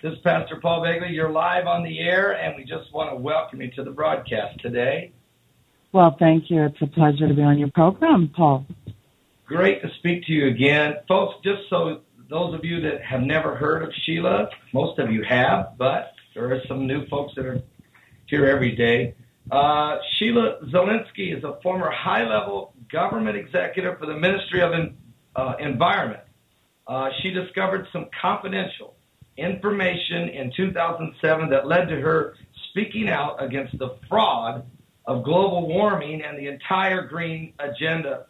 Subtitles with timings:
[0.00, 1.12] This is Pastor Paul Begley.
[1.12, 4.60] You're live on the air, and we just want to welcome you to the broadcast
[4.60, 5.10] today.
[5.90, 6.62] Well, thank you.
[6.66, 8.64] It's a pleasure to be on your program, Paul.
[9.44, 10.98] Great to speak to you again.
[11.08, 15.24] Folks, just so those of you that have never heard of Sheila, most of you
[15.24, 17.60] have, but there are some new folks that are
[18.26, 19.16] here every day.
[19.50, 24.72] Uh, Sheila Zilinsky is a former high level government executive for the Ministry of
[25.34, 26.22] uh, Environment.
[26.86, 28.94] Uh, she discovered some confidential
[29.38, 32.34] information in 2007 that led to her
[32.70, 34.64] speaking out against the fraud
[35.06, 38.26] of global warming and the entire green agenda.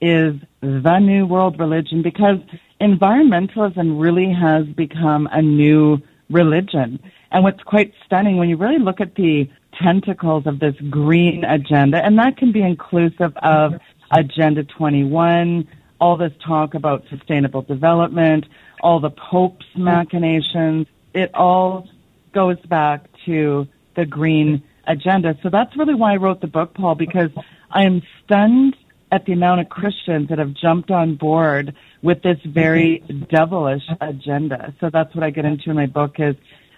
[0.00, 2.38] is The New World Religion because
[2.80, 7.00] environmentalism really has become a new religion.
[7.30, 9.48] And what's quite stunning when you really look at the
[9.82, 13.74] tentacles of this green agenda, and that can be inclusive of
[14.10, 15.66] Agenda 21,
[16.00, 18.46] all this talk about sustainable development,
[18.80, 21.88] all the Pope's machinations, it all
[22.32, 25.38] goes back to the green agenda.
[25.42, 27.30] So that's really why I wrote the book, Paul, because
[27.70, 28.76] I am stunned
[29.12, 32.98] at the amount of Christians that have jumped on board with this very
[33.30, 34.74] devilish agenda.
[34.80, 36.34] So that's what I get into in my book is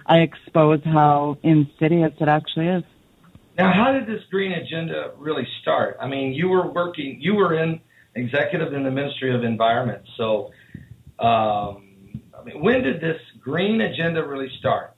[0.06, 2.84] I expose how insidious it actually is.
[3.56, 5.96] Now, how did this green agenda really start?
[6.00, 7.80] I mean, you were working, you were in
[8.14, 10.02] executive in the Ministry of Environment.
[10.16, 10.50] So,
[11.18, 14.94] um, I mean, when did this green agenda really start?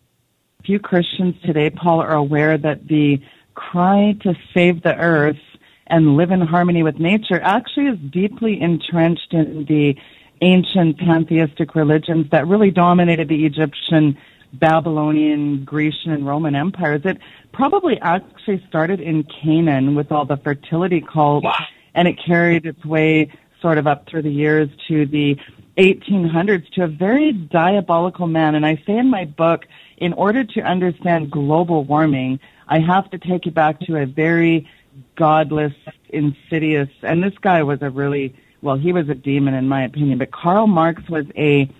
[0.65, 3.21] Few Christians today, Paul, are aware that the
[3.54, 5.38] cry to save the earth
[5.87, 9.97] and live in harmony with nature actually is deeply entrenched in the
[10.43, 14.16] ancient pantheistic religions that really dominated the Egyptian,
[14.53, 17.03] Babylonian, Grecian, and Roman empires.
[17.04, 17.19] It
[17.53, 21.66] probably actually started in Canaan with all the fertility cults, wow.
[21.94, 25.37] and it carried its way sort of up through the years to the
[25.77, 28.54] 1800s to a very diabolical man.
[28.54, 29.66] And I say in my book,
[30.00, 34.68] in order to understand global warming, I have to take you back to a very
[35.14, 35.74] godless,
[36.08, 40.18] insidious, and this guy was a really, well, he was a demon in my opinion,
[40.18, 41.70] but Karl Marx was a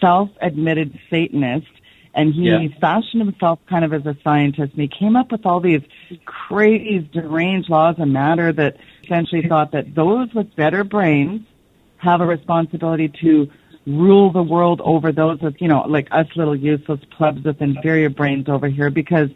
[0.00, 1.68] self-admitted Satanist
[2.14, 2.66] and he yeah.
[2.80, 5.82] fashioned himself kind of as a scientist and he came up with all these
[6.24, 11.42] crazy deranged laws of matter that essentially thought that those with better brains
[11.98, 13.50] have a responsibility to
[13.86, 18.10] rule the world over those with, you know, like us little useless plebs with inferior
[18.10, 19.30] brains over here because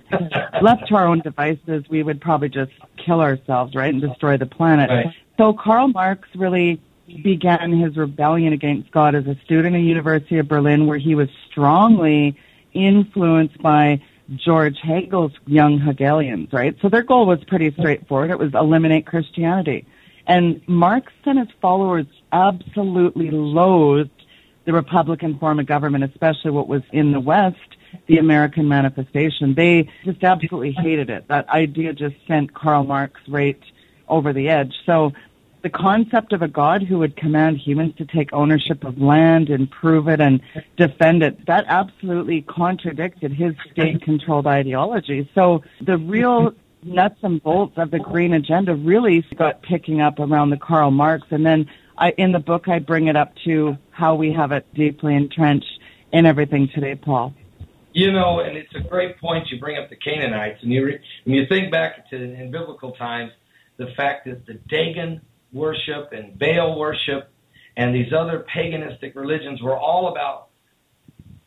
[0.61, 2.73] left to our own devices, we would probably just
[3.05, 4.91] kill ourselves, right, and destroy the planet.
[4.91, 5.07] Right.
[5.39, 6.81] So Karl Marx really
[7.23, 11.29] began his rebellion against God as a student at University of Berlin where he was
[11.51, 12.37] strongly
[12.73, 14.03] influenced by
[14.37, 16.77] George Hegel's young Hegelians, right?
[16.83, 18.31] So their goal was pretty straightforward.
[18.31, 19.87] It was eliminate Christianity.
[20.27, 24.11] And Marx and his followers absolutely loathed
[24.71, 27.57] the Republican form of government, especially what was in the West,
[28.07, 29.53] the American manifestation.
[29.57, 31.27] They just absolutely hated it.
[31.27, 33.61] That idea just sent Karl Marx right
[34.07, 34.73] over the edge.
[34.87, 35.11] So
[35.63, 40.07] the concept of a God who would command humans to take ownership of land, improve
[40.07, 40.41] it, and
[40.77, 45.29] defend it, that absolutely contradicted his state controlled ideology.
[45.35, 50.51] So the real nuts and bolts of the green agenda really got picking up around
[50.51, 51.69] the Karl Marx and then
[52.01, 55.79] I, in the book, I bring it up to how we have it deeply entrenched
[56.13, 57.35] in everything today, Paul.
[57.93, 60.99] You know, and it's a great point you bring up the Canaanites, and you re,
[61.25, 63.33] when you think back to in biblical times,
[63.77, 65.21] the fact that the Dagon
[65.53, 67.31] worship and Baal worship,
[67.77, 70.49] and these other paganistic religions were all about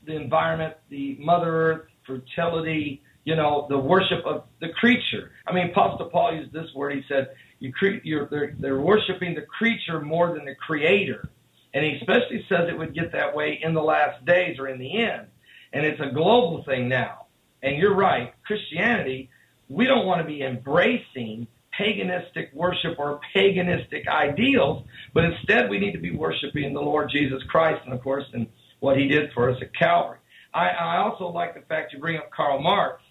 [0.05, 5.31] the environment, the Mother Earth, fertility, you know, the worship of the creature.
[5.47, 6.93] I mean, Apostle Paul used this word.
[6.93, 7.29] He said,
[7.63, 11.29] you cre- you're, they're, they're worshiping the creature more than the creator.
[11.73, 14.77] And he especially says it would get that way in the last days or in
[14.79, 15.27] the end.
[15.71, 17.27] And it's a global thing now.
[17.63, 19.29] And you're right, Christianity,
[19.69, 21.47] we don't want to be embracing
[21.79, 24.83] paganistic worship or paganistic ideals,
[25.13, 28.45] but instead we need to be worshiping the Lord Jesus Christ and, of course, and
[28.81, 30.17] what he did for us at Calvary.
[30.53, 33.01] I, I also like the fact you bring up Karl Marx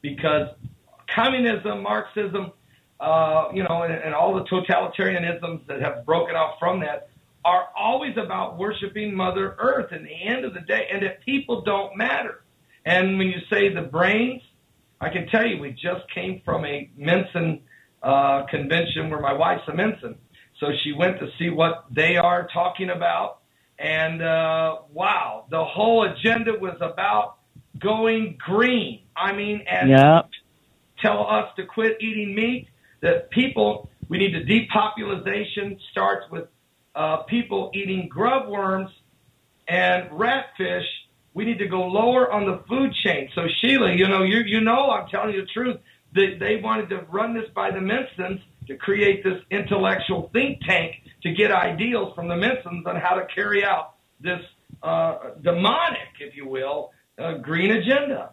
[0.00, 0.48] because
[1.12, 2.52] communism, Marxism,
[3.00, 7.10] uh, you know, and, and all the totalitarianisms that have broken off from that
[7.44, 11.62] are always about worshiping Mother Earth in the end of the day, and that people
[11.62, 12.42] don't matter.
[12.84, 14.42] And when you say the brains,
[15.00, 17.58] I can tell you we just came from a Mensa
[18.02, 20.14] uh, convention where my wife's a Mensa.
[20.58, 23.40] So she went to see what they are talking about.
[23.78, 27.36] And uh, wow, the whole agenda was about
[27.78, 29.02] going green.
[29.14, 30.30] I mean, and yep.
[31.00, 32.68] tell us to quit eating meat,
[33.00, 36.48] that people, we need to depopulation starts with
[36.94, 38.90] uh, people eating grub worms
[39.68, 40.86] and ratfish.
[41.34, 43.28] We need to go lower on the food chain.
[43.34, 45.78] So Sheila, you know, you you know, I'm telling you the truth.
[46.14, 50.94] They, they wanted to run this by the Mensans to create this intellectual think tank
[51.22, 54.40] to get ideals from the Mensans on how to carry out this
[54.82, 58.30] uh, demonic, if you will, uh, green agenda.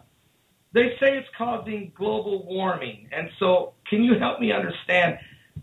[0.74, 3.08] They say it's causing global warming.
[3.12, 5.18] And so, can you help me understand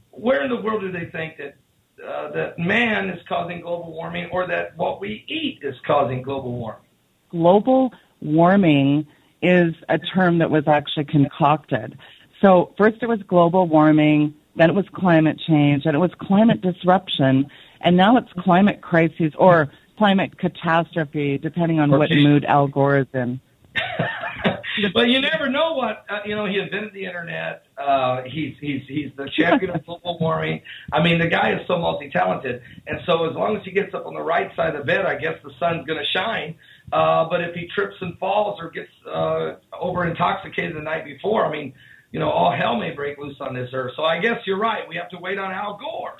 [0.09, 1.55] where in the world do they think that
[2.03, 6.53] uh, that man is causing global warming or that what we eat is causing global
[6.53, 6.81] warming?
[7.29, 9.05] Global warming
[9.41, 11.97] is a term that was actually concocted.
[12.39, 16.61] So first it was global warming, then it was climate change, and it was climate
[16.61, 22.99] disruption, and now it's climate crises or climate catastrophe, depending on what mood Al Gore
[22.99, 23.41] is in.
[24.93, 26.45] but you never know what uh, you know.
[26.45, 27.63] He invented the internet.
[27.77, 30.61] Uh, he's he's he's the champion of global warming.
[30.91, 34.05] I mean, the guy is so multi-talented, and so as long as he gets up
[34.05, 36.55] on the right side of the bed, I guess the sun's going to shine.
[36.91, 41.45] Uh, but if he trips and falls or gets uh, over intoxicated the night before,
[41.45, 41.73] I mean,
[42.11, 43.93] you know, all hell may break loose on this earth.
[43.95, 44.87] So I guess you're right.
[44.87, 46.17] We have to wait on Al Gore.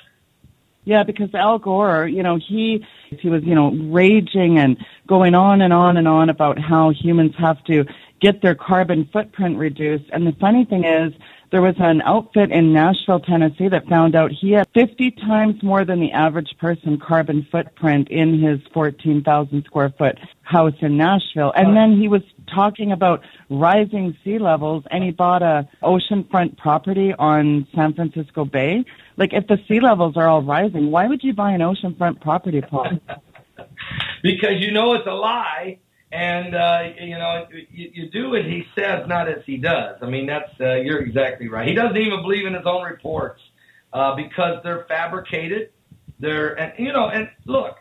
[0.84, 4.78] Yeah, because Al Gore, you know, he he was, you know, raging and
[5.08, 7.86] going on and on and on about how humans have to
[8.22, 10.06] get their carbon footprint reduced.
[10.14, 11.14] And the funny thing is,
[11.52, 15.84] there was an outfit in Nashville, Tennessee that found out he had 50 times more
[15.84, 21.52] than the average person carbon footprint in his 14,000 square foot house in Nashville.
[21.54, 22.22] And then he was
[22.54, 28.86] talking about rising sea levels and he bought a oceanfront property on San Francisco Bay.
[29.18, 32.62] Like if the sea levels are all rising, why would you buy an oceanfront property,
[32.62, 32.98] Paul?
[34.24, 35.80] because you know it's a lie
[36.12, 39.98] and uh, you know you, you do what he says, not as he does.
[40.02, 41.68] I mean, that's uh, you're exactly right.
[41.68, 43.42] He doesn't even believe in his own reports
[43.94, 45.72] uh, because they're fabricated.
[46.20, 47.78] They're and you know and look,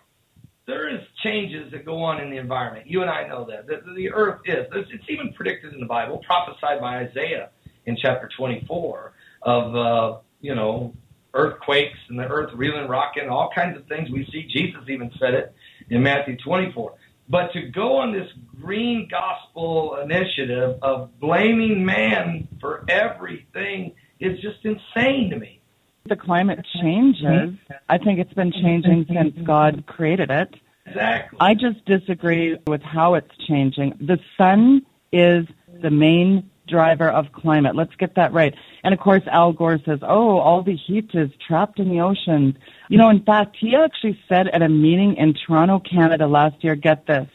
[0.67, 2.87] there is changes that go on in the environment.
[2.87, 4.67] You and I know that the, the earth is.
[4.73, 7.51] It's even predicted in the Bible, prophesied by Isaiah
[7.87, 9.13] in chapter 24
[9.43, 10.95] of uh, you know
[11.35, 14.11] earthquakes and the earth reeling, rocking, all kinds of things.
[14.11, 15.55] We see Jesus even said it
[15.89, 16.95] in Matthew 24.
[17.31, 18.29] But to go on this
[18.61, 25.61] green gospel initiative of blaming man for everything is just insane to me.
[26.07, 27.55] The climate changes.
[27.89, 30.53] I think it's been changing since God created it.
[30.87, 31.39] Exactly.
[31.41, 33.97] I just disagree with how it's changing.
[34.01, 35.47] The sun is
[35.83, 37.77] the main driver of climate.
[37.77, 38.55] Let's get that right.
[38.83, 42.57] And of course, Al Gore says, oh, all the heat is trapped in the oceans.
[42.91, 46.75] You know, in fact, he actually said at a meeting in Toronto, Canada last year,
[46.75, 47.29] get this.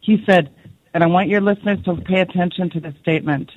[0.00, 0.50] He said,
[0.94, 3.50] and I want your listeners to pay attention to this statement.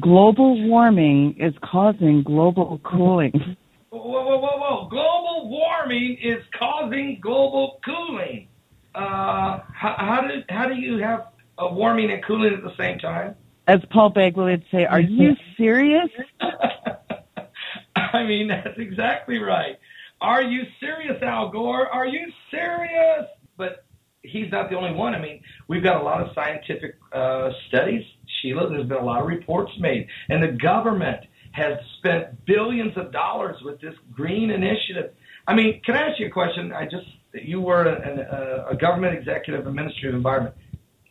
[0.00, 3.56] Global warming is causing global cooling.
[3.90, 4.88] Whoa, whoa, whoa, whoa.
[4.88, 8.48] Global warming is causing global cooling.
[8.94, 11.26] Uh, how, how, do, how do you have
[11.58, 13.36] a warming and cooling at the same time?
[13.66, 16.10] as Paul Begley would say, are you serious?
[17.96, 19.78] I mean, that's exactly right.
[20.24, 21.86] Are you serious, Al Gore?
[21.86, 23.26] Are you serious?
[23.58, 23.84] But
[24.22, 25.14] he's not the only one.
[25.14, 28.02] I mean, we've got a lot of scientific uh, studies,
[28.40, 28.70] Sheila.
[28.70, 31.20] There's been a lot of reports made, and the government
[31.52, 35.12] has spent billions of dollars with this green initiative.
[35.46, 36.72] I mean, can I ask you a question?
[36.72, 40.54] I just you were an, a, a government executive, a ministry of environment.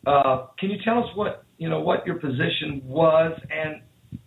[0.04, 3.80] Uh, can you tell us what you know what your position was, and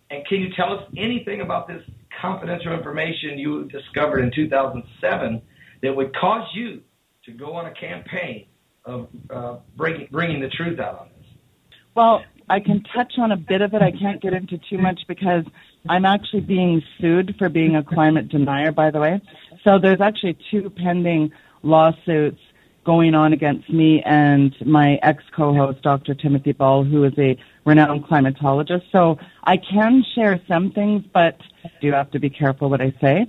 [0.08, 1.82] and can you tell us anything about this
[2.20, 5.42] confidential information you discovered in 2007
[5.82, 6.82] that would cause you
[7.24, 8.46] to go on a campaign
[8.84, 11.26] of uh, bringing bringing the truth out on this?
[11.94, 13.82] Well, I can touch on a bit of it.
[13.82, 15.44] I can't get into too much because
[15.88, 19.20] I'm actually being sued for being a climate denier, by the way.
[19.64, 21.32] So there's actually two pending
[21.62, 22.40] lawsuits
[22.88, 26.14] going on against me and my ex co-host, Dr.
[26.14, 28.84] Timothy Ball, who is a renowned climatologist.
[28.90, 31.36] So I can share some things, but
[31.82, 33.26] do have to be careful what I say.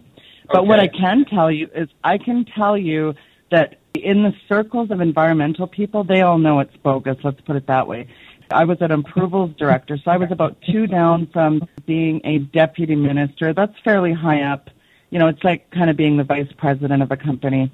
[0.49, 3.15] But what I can tell you is I can tell you
[3.51, 7.17] that in the circles of environmental people, they all know it's bogus.
[7.21, 8.07] Let's put it that way.
[8.49, 12.95] I was an approvals director, so I was about two down from being a deputy
[12.95, 13.53] minister.
[13.53, 14.69] That's fairly high up.
[15.09, 17.69] You know, it's like kind of being the vice president of a company,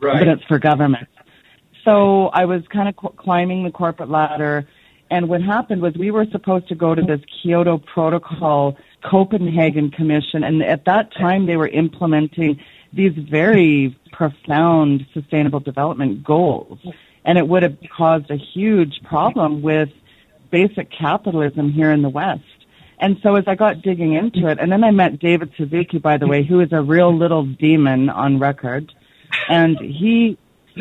[0.00, 0.20] Right.
[0.20, 1.08] but it's for government.
[1.86, 4.68] So I was kind of climbing the corporate ladder.
[5.08, 8.76] And what happened was we were supposed to go to this Kyoto Protocol
[9.08, 10.42] Copenhagen Commission.
[10.42, 12.60] And at that time, they were implementing
[12.92, 16.80] these very profound sustainable development goals.
[17.24, 19.90] And it would have caused a huge problem with
[20.50, 22.42] basic capitalism here in the West.
[22.98, 26.16] And so as I got digging into it, and then I met David Suzuki, by
[26.16, 28.92] the way, who is a real little demon on record.
[29.48, 30.36] And he,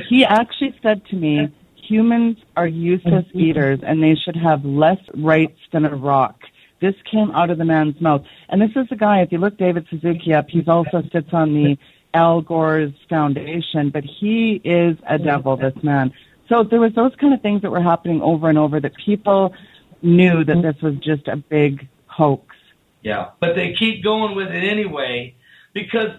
[0.10, 3.40] he actually said to me, humans are useless mm-hmm.
[3.40, 6.40] eaters and they should have less rights than a rock.
[6.82, 8.24] This came out of the man's mouth.
[8.50, 11.54] And this is a guy, if you look David Suzuki up, he's also sits on
[11.54, 11.78] the
[12.14, 16.14] Al Gore's foundation, but he is a devil, this man.
[16.50, 19.54] So there was those kind of things that were happening over and over that people
[20.02, 22.56] knew that this was just a big hoax.
[23.02, 25.36] Yeah, but they keep going with it anyway
[25.74, 26.12] because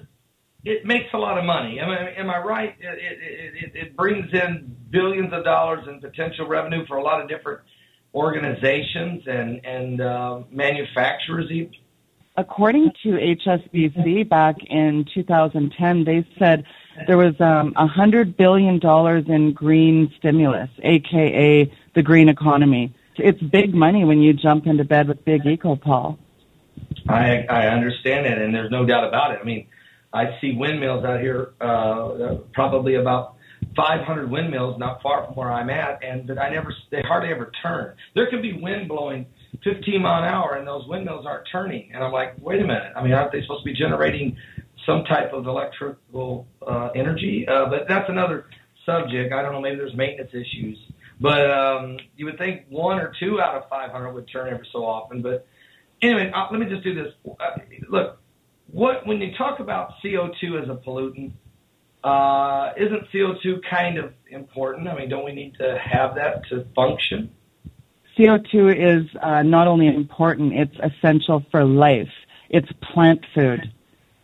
[0.67, 1.79] it makes a lot of money.
[1.79, 2.75] Am I, am I right?
[2.81, 7.23] It, it, it, it brings in billions of dollars in potential revenue for a lot
[7.23, 7.61] of different
[8.13, 11.51] organizations and and uh, manufacturers.
[11.53, 11.73] Even.
[12.37, 16.65] According to HSBC back in 2010, they said
[17.07, 22.93] there was um, a hundred billion dollars in green stimulus, aka the green economy.
[23.19, 26.19] It's big money when you jump into bed with big eco, Paul.
[27.09, 29.39] I I understand that, and there's no doubt about it.
[29.41, 29.69] I mean,
[30.17, 33.37] I see windmills out here, uh, probably about
[33.77, 37.53] 500 windmills not far from where I'm at, and but I never they hardly ever
[37.63, 37.95] turn.
[38.15, 39.27] There can be wind blowing
[39.63, 41.91] 15 mile an hour, and those windmills aren't turning.
[41.93, 42.93] And I'm like, wait a minute.
[42.97, 44.37] I mean, aren't they supposed to be generating
[44.87, 47.47] some type of electrical uh, energy?
[47.47, 48.47] Uh, but that's another
[48.87, 49.35] subject.
[49.35, 49.61] I don't know.
[49.61, 50.79] Maybe there's maintenance issues.
[51.21, 54.85] But um, you would think one or two out of 500 would turn every so
[54.85, 55.23] often.
[55.23, 55.47] But
[56.03, 57.13] anyway, uh, let me just do this.
[57.27, 57.59] Uh,
[57.89, 58.19] look,
[58.71, 61.33] what when you talk about CO2 as a pollutant,
[62.05, 64.89] uh, isn't CO2 kind of important?
[64.89, 67.31] I mean, don't we need to have that to function?
[68.19, 72.09] CO2 is uh, not only important, it's essential for life.
[72.49, 73.73] It's plant food,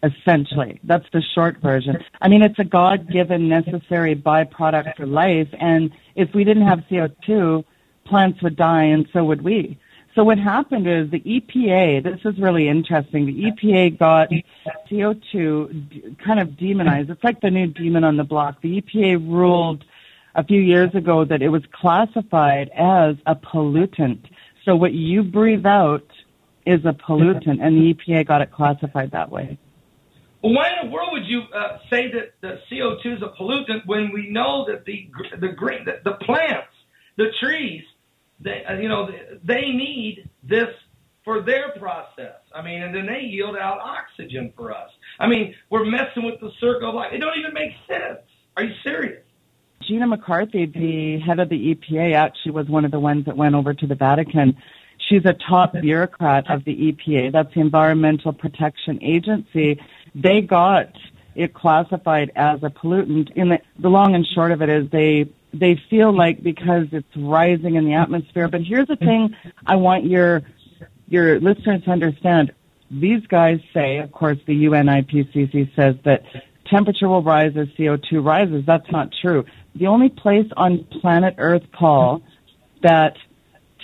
[0.02, 0.80] essentially.
[0.84, 1.98] That's the short version.
[2.20, 6.80] I mean, it's a God given necessary byproduct for life, and if we didn't have
[6.90, 7.64] CO2,
[8.06, 9.78] plants would die, and so would we.
[10.14, 14.28] So what happened is the EPA, this is really interesting, the EPA got
[14.90, 17.08] CO2 kind of demonized.
[17.08, 18.60] It's like the new demon on the block.
[18.60, 19.84] The EPA ruled
[20.34, 24.20] a few years ago that it was classified as a pollutant.
[24.66, 26.06] So what you breathe out
[26.66, 29.58] is a pollutant, and the EPA got it classified that way.
[30.42, 33.86] Well, why in the world would you uh, say that the CO2 is a pollutant
[33.86, 35.08] when we know that the
[35.40, 36.68] the green the, the plants,
[37.16, 37.84] the trees,
[38.42, 39.08] they uh, you know
[39.44, 40.68] they need this
[41.24, 42.40] for their process.
[42.54, 44.90] I mean, and then they yield out oxygen for us.
[45.20, 47.12] I mean, we're messing with the circle of life.
[47.12, 48.20] It don't even make sense.
[48.56, 49.22] Are you serious?
[49.86, 53.54] Gina McCarthy, the head of the EPA, actually was one of the ones that went
[53.54, 54.56] over to the Vatican.
[55.08, 57.32] She's a top bureaucrat of the EPA.
[57.32, 59.80] That's the Environmental Protection Agency.
[60.14, 60.92] They got
[61.34, 63.32] it classified as a pollutant.
[63.32, 67.16] In the, the long and short of it is they they feel like because it's
[67.16, 68.48] rising in the atmosphere.
[68.48, 69.34] But here's the thing:
[69.66, 70.42] I want your
[71.08, 72.52] your listeners to understand.
[72.90, 76.22] These guys say, of course, the UN IPCC says that
[76.66, 78.64] temperature will rise as CO2 rises.
[78.66, 79.44] That's not true.
[79.74, 82.22] The only place on planet Earth, Paul,
[82.82, 83.16] that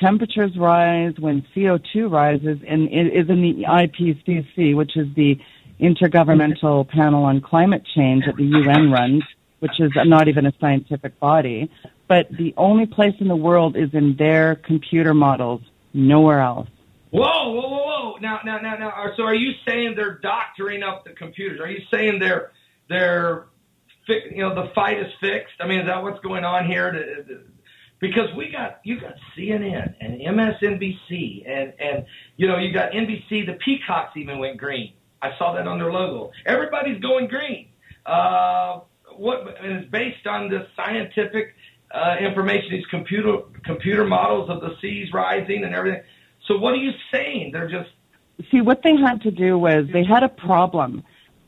[0.00, 5.38] temperatures rise when CO2 rises and is in the IPCC, which is the
[5.80, 9.22] Intergovernmental Panel on Climate Change that the UN runs,
[9.60, 11.70] which is not even a scientific body.
[12.08, 15.60] But the only place in the world is in their computer models,
[15.92, 16.68] nowhere else.
[17.10, 18.16] Whoa, whoa, whoa, whoa!
[18.20, 19.12] Now, now, now, now.
[19.16, 21.60] So, are you saying they're doctoring up the computers?
[21.60, 22.50] Are you saying they're
[22.88, 23.46] they're
[24.08, 25.54] you know the fight is fixed?
[25.60, 27.24] I mean, is that what's going on here?
[27.98, 33.46] Because we got you got CNN and MSNBC and and you know you got NBC.
[33.46, 34.92] The peacocks even went green.
[35.22, 36.30] I saw that on their logo.
[36.46, 37.68] Everybody's going green.
[38.04, 38.80] Uh,
[39.18, 41.54] what and it's based on this scientific
[41.90, 46.02] uh, information, these computer computer models of the seas rising and everything.
[46.46, 47.50] So what are you saying?
[47.52, 47.90] They're just
[48.50, 51.02] see what they had to do was they had a problem.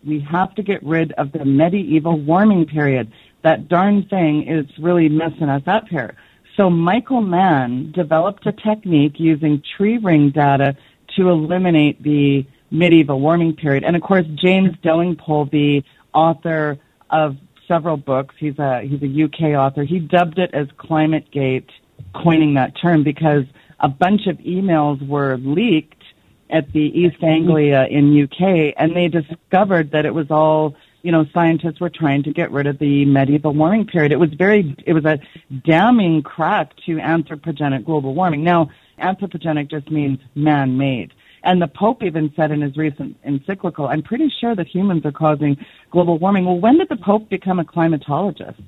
[0.05, 3.13] We have to get rid of the medieval warming period.
[3.43, 6.17] That darn thing is really messing us up here.
[6.57, 10.77] So Michael Mann developed a technique using tree ring data
[11.17, 13.85] to eliminate the medieval warming period.
[13.85, 17.37] And of course, James Delingpole, the author of
[17.71, 19.85] several books, he's a he's a UK author.
[19.85, 21.71] He dubbed it as Climate Gate,
[22.15, 23.45] coining that term because
[23.79, 26.03] a bunch of emails were leaked
[26.51, 31.25] at the East Anglia in UK, and they discovered that it was all you know
[31.33, 34.11] scientists were trying to get rid of the medieval warming period.
[34.11, 35.21] It was very it was a
[35.65, 38.43] damning crack to anthropogenic global warming.
[38.43, 41.13] Now, anthropogenic just means man-made.
[41.43, 45.13] And the Pope even said in his recent encyclical, I'm pretty sure that humans are
[45.13, 45.57] causing
[45.91, 46.45] global warming.
[46.45, 48.63] Well, when did the Pope become a climatologist?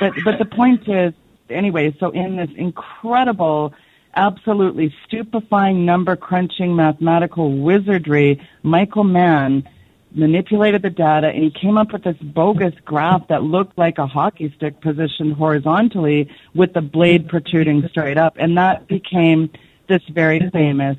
[0.00, 1.12] But, but the point is,
[1.50, 3.74] anyway, so in this incredible,
[4.14, 9.68] absolutely stupefying number crunching mathematical wizardry, Michael Mann
[10.12, 14.06] manipulated the data and he came up with this bogus graph that looked like a
[14.06, 18.34] hockey stick positioned horizontally with the blade protruding straight up.
[18.38, 19.50] And that became
[19.88, 20.96] this very famous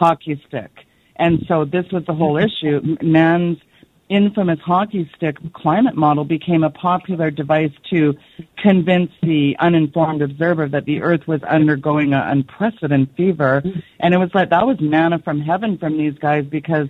[0.00, 0.70] hockey stick.
[1.16, 2.96] And so this was the whole issue.
[3.02, 3.58] Mann's
[4.08, 8.14] infamous hockey stick climate model became a popular device to
[8.56, 13.62] convince the uninformed observer that the earth was undergoing an unprecedented fever.
[14.00, 16.88] And it was like that was manna from heaven from these guys because,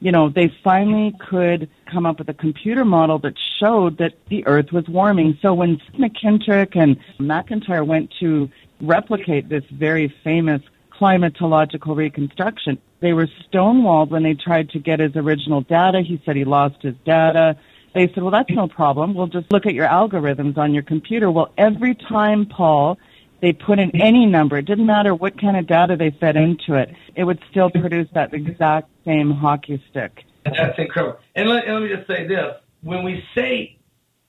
[0.00, 4.44] you know, they finally could come up with a computer model that showed that the
[4.46, 5.38] earth was warming.
[5.40, 8.50] So when McKitrick and McIntyre went to
[8.80, 10.60] replicate this very famous
[11.00, 12.78] climatological reconstruction.
[13.00, 16.02] They were stonewalled when they tried to get his original data.
[16.02, 17.56] He said he lost his data.
[17.94, 19.14] They said, well, that's no problem.
[19.14, 21.30] We'll just look at your algorithms on your computer.
[21.30, 22.98] Well, every time, Paul,
[23.40, 26.74] they put in any number, it didn't matter what kind of data they fed into
[26.74, 30.24] it, it would still produce that exact same hockey stick.
[30.44, 31.18] That's incredible.
[31.34, 32.56] And let, let me just say this.
[32.82, 33.78] When we say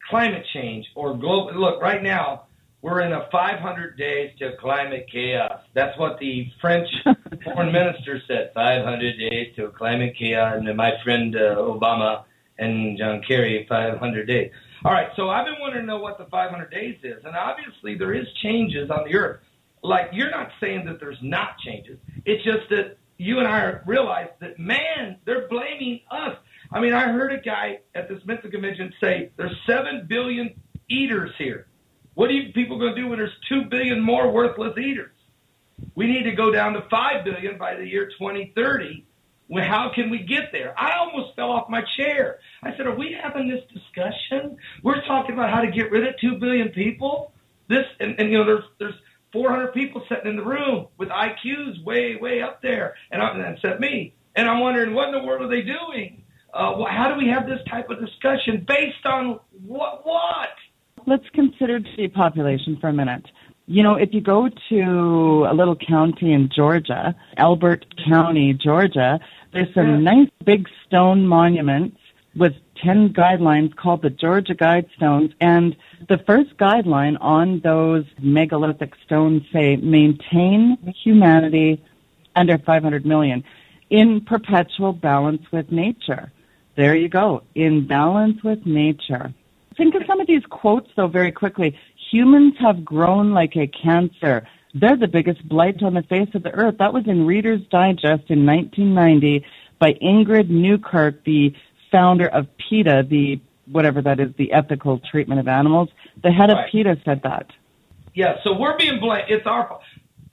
[0.09, 2.43] climate change or global, look, right now,
[2.81, 5.61] we're in a 500 days to climate chaos.
[5.73, 6.87] That's what the French
[7.43, 8.51] foreign minister said.
[8.53, 10.55] 500 days to climate chaos.
[10.57, 12.23] And my friend uh, Obama
[12.57, 14.51] and John Kerry, 500 days.
[14.85, 17.95] All right, so I've been wanting to know what the 500 days is, and obviously
[17.95, 19.41] there is changes on the earth.
[19.83, 21.97] Like you're not saying that there's not changes.
[22.25, 26.37] It's just that you and I realize that man, they're blaming us.
[26.71, 30.53] I mean, I heard a guy at this Mensa convention say there's seven billion
[30.89, 31.67] eaters here.
[32.19, 35.15] What are you people going to do when there's two billion more worthless eaters?
[35.95, 39.05] We need to go down to five billion by the year 2030.
[39.47, 40.77] Well, how can we get there?
[40.77, 42.39] I almost fell off my chair.
[42.61, 44.57] I said, "Are we having this discussion?
[44.83, 47.31] We're talking about how to get rid of two billion people.
[47.69, 48.99] This, and, and you know, there's there's
[49.31, 53.55] 400 people sitting in the room with IQs way way up there, and, I, and
[53.55, 54.13] except me.
[54.35, 56.23] And I'm wondering, what in the world are they doing?
[56.53, 60.05] Uh, how do we have this type of discussion based on what?
[60.05, 60.49] What?
[61.09, 63.25] Let's consider depopulation for a minute.
[63.65, 69.19] You know, if you go to a little county in Georgia, Elbert County, Georgia,
[69.51, 71.97] there's some nice big stone monuments
[72.35, 75.33] with 10 guidelines called the Georgia Guidestones.
[75.41, 75.75] And
[76.07, 81.83] the first guideline on those megalithic stones say maintain humanity
[82.35, 83.43] under 500 million
[83.89, 86.31] in perpetual balance with nature.
[86.75, 89.33] There you go, in balance with nature
[89.79, 91.75] think of some of these quotes though very quickly.
[92.11, 94.47] Humans have grown like a cancer.
[94.75, 96.75] They're the biggest blight on the face of the earth.
[96.77, 99.43] That was in Reader's Digest in 1990
[99.79, 101.55] by Ingrid Newkirk, the
[101.91, 105.89] founder of PETA, the whatever that is, the ethical treatment of animals.
[106.21, 106.65] The head right.
[106.65, 107.47] of PETA said that.
[108.13, 109.25] Yeah, so we're being blamed.
[109.29, 109.79] It's our,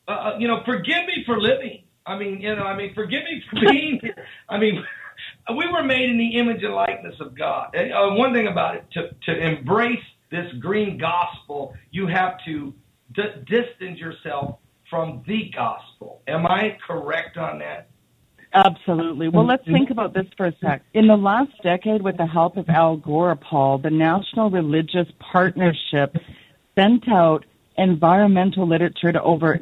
[0.09, 1.85] uh, uh, you know, forgive me for living.
[2.05, 4.27] I mean, you know, I mean, forgive me for being here.
[4.49, 4.85] I mean,
[5.55, 7.75] we were made in the image and likeness of God.
[7.75, 12.75] And, uh, one thing about it, to, to embrace this green gospel, you have to
[13.15, 14.59] d- distance yourself
[14.91, 16.23] from the gospel.
[16.27, 17.89] Am I correct on that?
[18.53, 19.29] Absolutely.
[19.29, 20.83] Well, let's think about this for a sec.
[20.95, 26.17] In the last decade, with the help of Al Gore, Paul, the National Religious Partnership
[26.75, 27.45] sent out
[27.77, 29.61] environmental literature to over,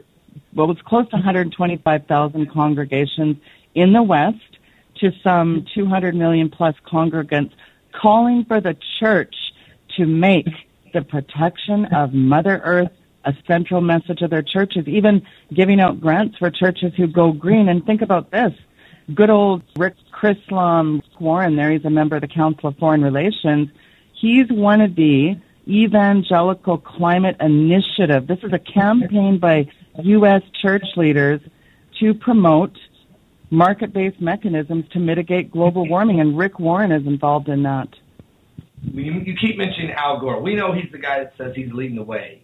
[0.54, 3.36] well, it was close to 125,000 congregations
[3.74, 4.53] in the West
[5.00, 7.52] to some 200 million plus congregants
[7.92, 9.34] calling for the church
[9.96, 10.48] to make
[10.92, 12.90] the protection of Mother Earth
[13.24, 17.68] a central message of their churches, even giving out grants for churches who go green.
[17.68, 18.52] And think about this.
[19.14, 23.68] Good old Rick Chrislam Warren there, he's a member of the Council of Foreign Relations.
[24.14, 25.36] He's one of the
[25.68, 28.26] Evangelical Climate Initiative.
[28.26, 29.68] This is a campaign by
[30.02, 30.42] U.S.
[30.60, 31.40] church leaders
[32.00, 32.78] to promote
[33.54, 37.88] market-based mechanisms to mitigate global warming, and Rick Warren is involved in that.
[38.82, 40.40] You keep mentioning Al Gore.
[40.42, 42.42] We know he's the guy that says he's leading the way.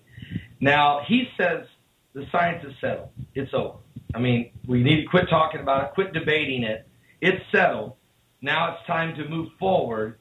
[0.60, 1.66] Now he says
[2.14, 3.10] the science is settled.
[3.34, 3.78] It's over.
[4.14, 6.86] I mean, we need to quit talking about it, quit debating it.
[7.20, 7.94] It's settled.
[8.42, 10.18] Now it's time to move forward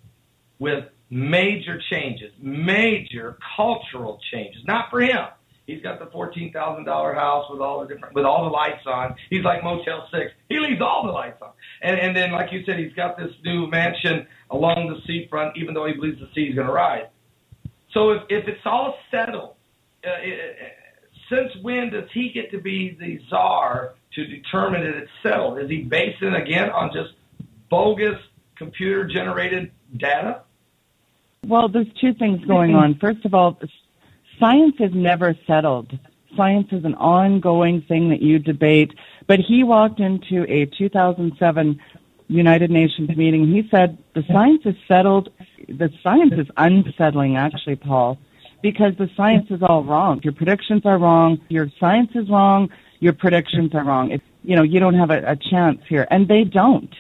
[0.60, 4.62] with major changes, major cultural changes.
[4.66, 5.26] Not for him.
[5.70, 8.88] He's got the fourteen thousand dollar house with all the different with all the lights
[8.88, 9.16] on.
[9.30, 10.32] He's like Motel Six.
[10.50, 11.52] He leaves all the lights on.
[11.84, 15.76] And and then like you said, he's got this new mansion along the seafront, even
[15.76, 17.06] though he believes the sea is going to rise.
[17.94, 19.54] So if if it's all settled,
[20.04, 20.74] uh, it,
[21.30, 25.60] since when does he get to be the czar to determine that it's settled?
[25.60, 27.14] Is he basing it again on just
[27.70, 28.18] bogus
[28.56, 30.42] computer generated data?
[31.46, 32.96] Well, there's two things going on.
[32.96, 33.58] First of all,
[34.40, 35.98] science is never settled.
[36.36, 38.94] Science is an ongoing thing that you debate.
[39.28, 41.80] But he walked into a 2007
[42.28, 43.48] United Nations meeting.
[43.48, 45.30] He said the science is settled.
[45.68, 48.18] The science is unsettling, actually, Paul,
[48.62, 50.22] because the science is all wrong.
[50.24, 51.40] Your predictions are wrong.
[51.50, 52.70] Your science is wrong.
[53.00, 54.12] Your predictions are wrong.
[54.12, 56.94] It's, you know, you don't have a, a chance here, and they don't.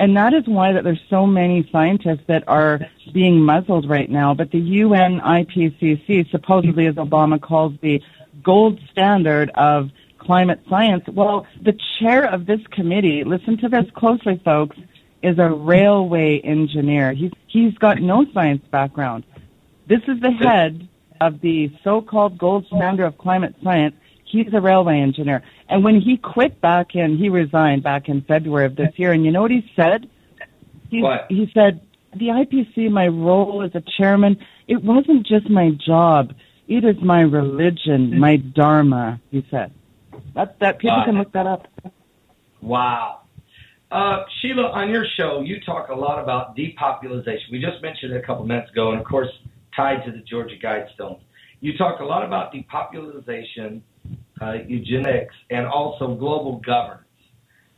[0.00, 2.80] And that is why that there's so many scientists that are
[3.12, 4.32] being muzzled right now.
[4.32, 8.02] But the UN IPCC, supposedly as Obama calls the
[8.42, 14.40] gold standard of climate science, well, the chair of this committee, listen to this closely,
[14.42, 14.78] folks,
[15.22, 17.12] is a railway engineer.
[17.12, 19.24] He's, he's got no science background.
[19.86, 20.88] This is the head
[21.20, 23.96] of the so-called gold standard of climate science.
[24.30, 25.42] He's a railway engineer.
[25.68, 29.12] And when he quit back in, he resigned back in February of this year.
[29.12, 30.08] And you know what he said?
[30.88, 31.26] He, what?
[31.28, 31.80] He said,
[32.12, 36.32] the IPC, my role as a chairman, it wasn't just my job.
[36.68, 39.72] It is my religion, my dharma, he said.
[40.34, 41.66] That, that people can look that up.
[42.60, 43.22] Wow.
[43.90, 47.48] Uh, Sheila, on your show, you talk a lot about depopulation.
[47.50, 49.28] We just mentioned it a couple minutes ago, and of course,
[49.74, 51.20] tied to the Georgia Guidestones.
[51.60, 53.82] You talk a lot about depopulation
[54.40, 57.04] uh, eugenics, and also global governance.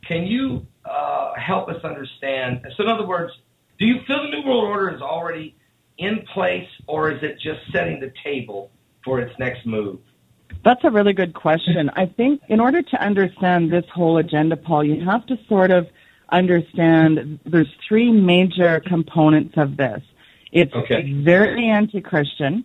[0.07, 2.65] Can you uh, help us understand?
[2.77, 3.33] So, in other words,
[3.79, 5.55] do you feel the New World Order is already
[5.97, 8.71] in place, or is it just setting the table
[9.03, 9.99] for its next move?
[10.63, 11.89] That's a really good question.
[11.95, 15.87] I think in order to understand this whole agenda, Paul, you have to sort of
[16.31, 20.01] understand there's three major components of this.
[20.51, 21.11] It's okay.
[21.23, 22.63] very anti-Christian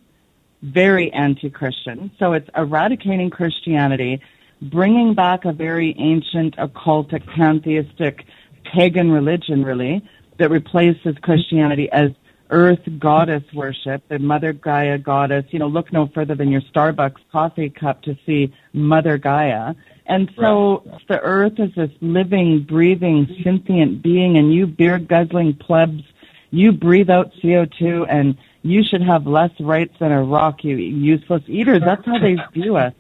[0.63, 2.11] very anti-Christian.
[2.19, 4.21] So it's eradicating Christianity,
[4.61, 8.25] bringing back a very ancient, occultic, pantheistic,
[8.73, 10.03] pagan religion, really,
[10.39, 12.11] that replaces Christianity as
[12.51, 15.45] earth goddess worship, the Mother Gaia goddess.
[15.51, 19.75] You know, look no further than your Starbucks coffee cup to see Mother Gaia.
[20.07, 21.01] And so right.
[21.09, 26.03] the earth is this living, breathing, sentient being, and you beer guzzling plebs,
[26.51, 31.43] you breathe out CO2 and you should have less rights than a rock, you useless
[31.47, 31.83] eaters.
[31.85, 32.93] That's how they view us.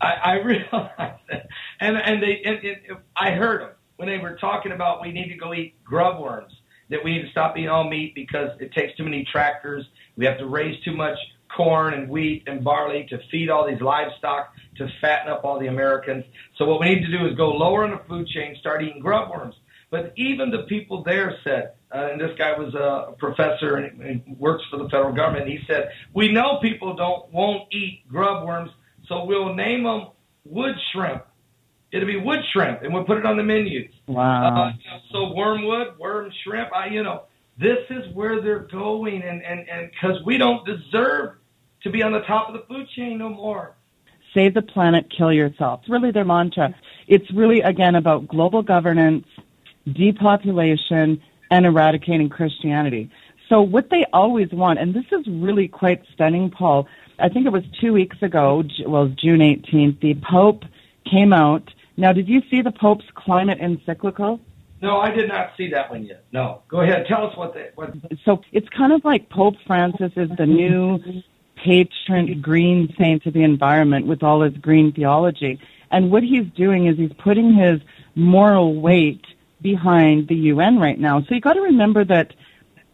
[0.00, 1.48] I, I realize that.
[1.80, 5.28] And, and they, and, and I heard them when they were talking about we need
[5.28, 6.52] to go eat grub worms,
[6.90, 9.84] that we need to stop eating all meat because it takes too many tractors.
[10.16, 11.16] We have to raise too much
[11.54, 15.68] corn and wheat and barley to feed all these livestock to fatten up all the
[15.68, 16.24] Americans.
[16.58, 19.00] So what we need to do is go lower in the food chain, start eating
[19.00, 19.54] grub worms.
[19.90, 24.36] But even the people there said, uh, and this guy was a professor and, and
[24.38, 25.46] works for the federal government.
[25.46, 28.70] He said, "We know people don't won't eat grub worms,
[29.06, 30.08] so we'll name them
[30.44, 31.24] wood shrimp.
[31.92, 33.92] It'll be wood shrimp, and we'll put it on the menus.
[34.08, 34.66] Wow.
[34.66, 34.72] Uh,
[35.12, 36.70] so wormwood, worm shrimp.
[36.74, 37.24] I, you know,
[37.58, 41.36] this is where they're going, and and and because we don't deserve
[41.84, 43.76] to be on the top of the food chain no more."
[44.34, 45.82] Save the planet, kill yourself.
[45.82, 46.74] It's really their mantra.
[47.06, 49.26] It's really again about global governance
[49.92, 51.22] depopulation,
[51.54, 53.08] and eradicating Christianity.
[53.48, 56.88] So what they always want, and this is really quite stunning, Paul.
[57.20, 60.64] I think it was two weeks ago, well, June 18th, the Pope
[61.08, 61.72] came out.
[61.96, 64.40] Now, did you see the Pope's climate encyclical?
[64.82, 66.24] No, I did not see that one yet.
[66.32, 66.62] No.
[66.66, 67.06] Go ahead.
[67.06, 67.70] Tell us what they.
[67.76, 67.94] What...
[68.24, 70.98] So it's kind of like Pope Francis is the new
[71.54, 75.60] patron green saint of the environment with all his green theology.
[75.92, 77.80] And what he's doing is he's putting his
[78.16, 79.24] moral weight
[79.64, 81.22] behind the UN right now.
[81.22, 82.34] So you got to remember that,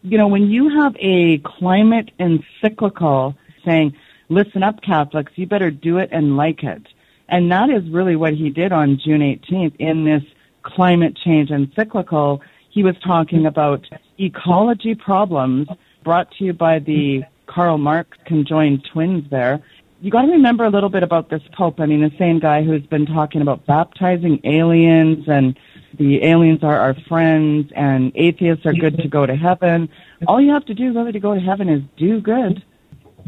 [0.01, 3.95] you know, when you have a climate encyclical saying,
[4.29, 6.81] listen up, Catholics, you better do it and like it.
[7.29, 10.23] And that is really what he did on June 18th in this
[10.63, 12.41] climate change encyclical.
[12.69, 13.85] He was talking about
[14.17, 15.67] ecology problems
[16.03, 19.61] brought to you by the Karl Marx conjoined twins there.
[19.99, 21.79] You got to remember a little bit about this Pope.
[21.79, 25.59] I mean, the same guy who's been talking about baptizing aliens and
[25.97, 29.89] the aliens are our friends and atheists are good to go to heaven.
[30.27, 32.63] All you have to do really to go to heaven is do good.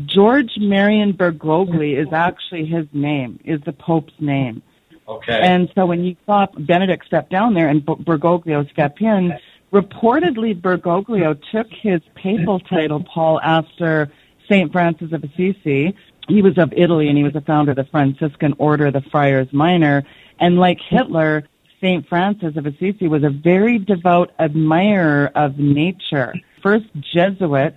[0.05, 4.61] George Marion Bergoglio is actually his name, is the Pope's name.
[5.07, 5.39] Okay.
[5.41, 9.33] And so when you saw Benedict step down there and Bergoglio step in,
[9.71, 14.11] reportedly Bergoglio took his papal title, Paul, after
[14.49, 14.71] St.
[14.71, 15.95] Francis of Assisi.
[16.27, 19.01] He was of Italy and he was a founder of the Franciscan Order of the
[19.01, 20.03] Friars Minor.
[20.39, 21.43] And like Hitler,
[21.83, 22.07] St.
[22.07, 26.33] Francis of Assisi was a very devout admirer of nature.
[26.61, 27.75] First Jesuit,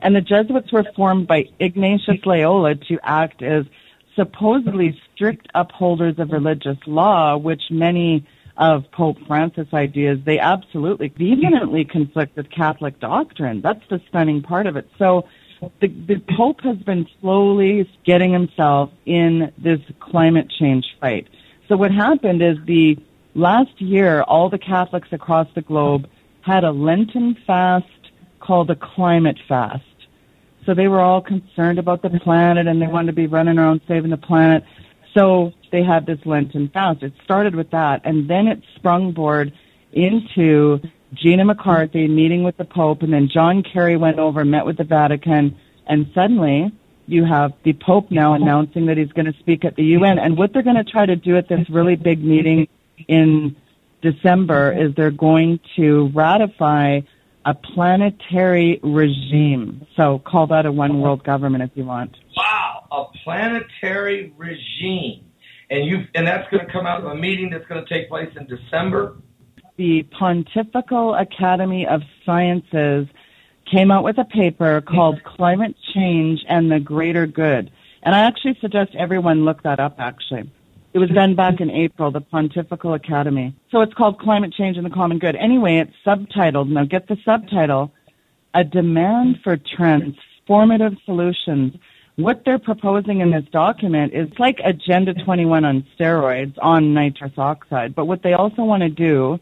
[0.00, 3.64] and the Jesuits were formed by Ignatius Loyola to act as
[4.16, 11.84] supposedly strict upholders of religious law, which many of Pope Francis' ideas, they absolutely vehemently
[11.84, 13.60] conflict with Catholic doctrine.
[13.60, 14.90] That's the stunning part of it.
[14.98, 15.28] So
[15.80, 21.28] the, the Pope has been slowly getting himself in this climate change fight.
[21.68, 22.98] So what happened is the
[23.36, 26.08] last year, all the Catholics across the globe
[26.40, 27.86] had a Lenten fast
[28.40, 29.84] called a climate fast.
[30.64, 33.82] So they were all concerned about the planet and they wanted to be running around
[33.86, 34.64] saving the planet.
[35.14, 37.02] So they had this Lenten fast.
[37.02, 39.52] It started with that and then it sprung board
[39.92, 40.80] into
[41.14, 44.76] Gina McCarthy meeting with the Pope and then John Kerry went over, and met with
[44.76, 46.72] the Vatican and suddenly
[47.06, 50.36] you have the Pope now announcing that he's going to speak at the UN and
[50.36, 52.66] what they're going to try to do at this really big meeting
[53.08, 53.56] in
[54.02, 57.00] December is they're going to ratify
[57.44, 59.86] a planetary regime.
[59.96, 62.16] So call that a one world government if you want.
[62.36, 65.24] Wow, a planetary regime.
[65.70, 68.08] And you and that's going to come out of a meeting that's going to take
[68.08, 69.16] place in December.
[69.76, 73.08] The Pontifical Academy of Sciences
[73.70, 77.70] came out with a paper called Climate Change and the Greater Good.
[78.02, 80.50] And I actually suggest everyone look that up actually.
[80.96, 83.54] It was done back in April, the Pontifical Academy.
[83.70, 85.36] So it's called Climate Change and the Common Good.
[85.36, 87.92] Anyway, it's subtitled, now get the subtitle,
[88.54, 91.74] A Demand for Transformative Solutions.
[92.14, 97.94] What they're proposing in this document is like Agenda 21 on steroids on nitrous oxide.
[97.94, 99.38] But what they also want to do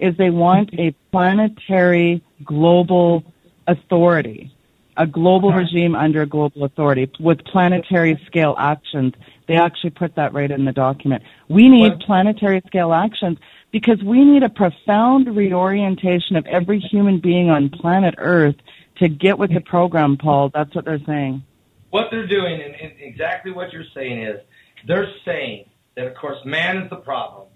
[0.00, 3.22] is they want a planetary global
[3.68, 4.55] authority
[4.96, 9.14] a global regime under a global authority with planetary scale actions.
[9.46, 11.22] They actually put that right in the document.
[11.48, 13.38] We need planetary scale actions
[13.70, 18.56] because we need a profound reorientation of every human being on planet Earth
[18.96, 20.50] to get with the program, Paul.
[20.52, 21.42] That's what they're saying.
[21.90, 24.40] What they're doing, and, and exactly what you're saying is,
[24.86, 27.48] they're saying that, of course, man is the problem.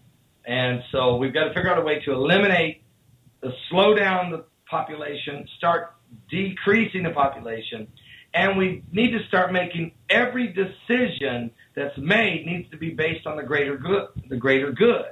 [0.45, 2.83] And so we've got to figure out a way to eliminate,
[3.41, 5.95] the slow down the population, start
[6.31, 7.89] decreasing the population,
[8.35, 13.37] and we need to start making every decision that's made needs to be based on
[13.37, 15.07] the greater good, the greater good,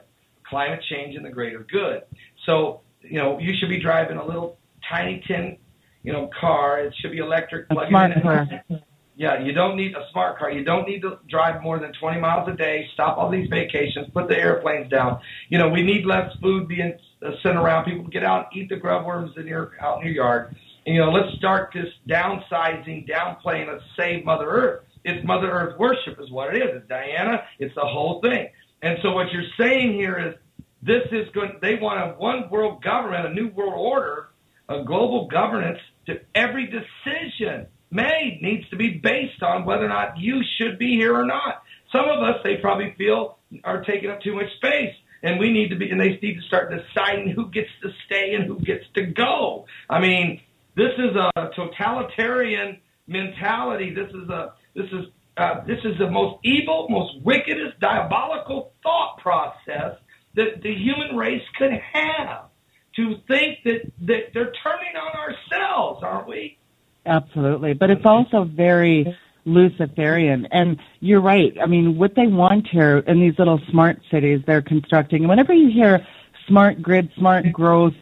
[0.44, 2.02] climate change and the greater good.
[2.46, 4.58] So, you know, you should be driving a little
[4.88, 5.58] tiny tin,
[6.02, 6.80] you know, car.
[6.80, 7.68] It should be electric.
[7.68, 8.22] Plug smart in.
[8.22, 8.48] car.
[9.18, 10.52] Yeah, you don't need a smart car.
[10.52, 12.86] You don't need to drive more than 20 miles a day.
[12.94, 14.06] Stop all these vacations.
[14.14, 15.18] Put the airplanes down.
[15.48, 17.84] You know, we need less food being uh, sent around.
[17.84, 20.54] People get out and eat the grub worms in your out in your yard
[20.88, 24.84] you know, let's start this downsizing, downplaying, let's save Mother Earth.
[25.04, 26.68] It's Mother Earth worship is what it is.
[26.76, 27.42] It's Diana.
[27.58, 28.48] It's the whole thing.
[28.82, 30.34] And so what you're saying here is
[30.82, 34.28] this is going, they want a one world government, a new world order,
[34.68, 40.18] a global governance to every decision made needs to be based on whether or not
[40.18, 41.62] you should be here or not.
[41.92, 45.70] Some of us, they probably feel are taking up too much space and we need
[45.70, 48.84] to be, and they need to start deciding who gets to stay and who gets
[48.94, 49.66] to go.
[49.90, 50.40] I mean,
[50.78, 53.92] this is a totalitarian mentality.
[53.92, 59.18] This is a this is uh, this is the most evil, most wickedest, diabolical thought
[59.18, 59.98] process
[60.34, 62.44] that the human race could have.
[62.96, 66.58] To think that that they're turning on ourselves, aren't we?
[67.06, 70.46] Absolutely, but it's also very Luciferian.
[70.50, 71.56] And you're right.
[71.60, 75.52] I mean, what they want here in these little smart cities they're constructing, and whenever
[75.52, 76.06] you hear
[76.48, 77.94] smart grid, smart growth,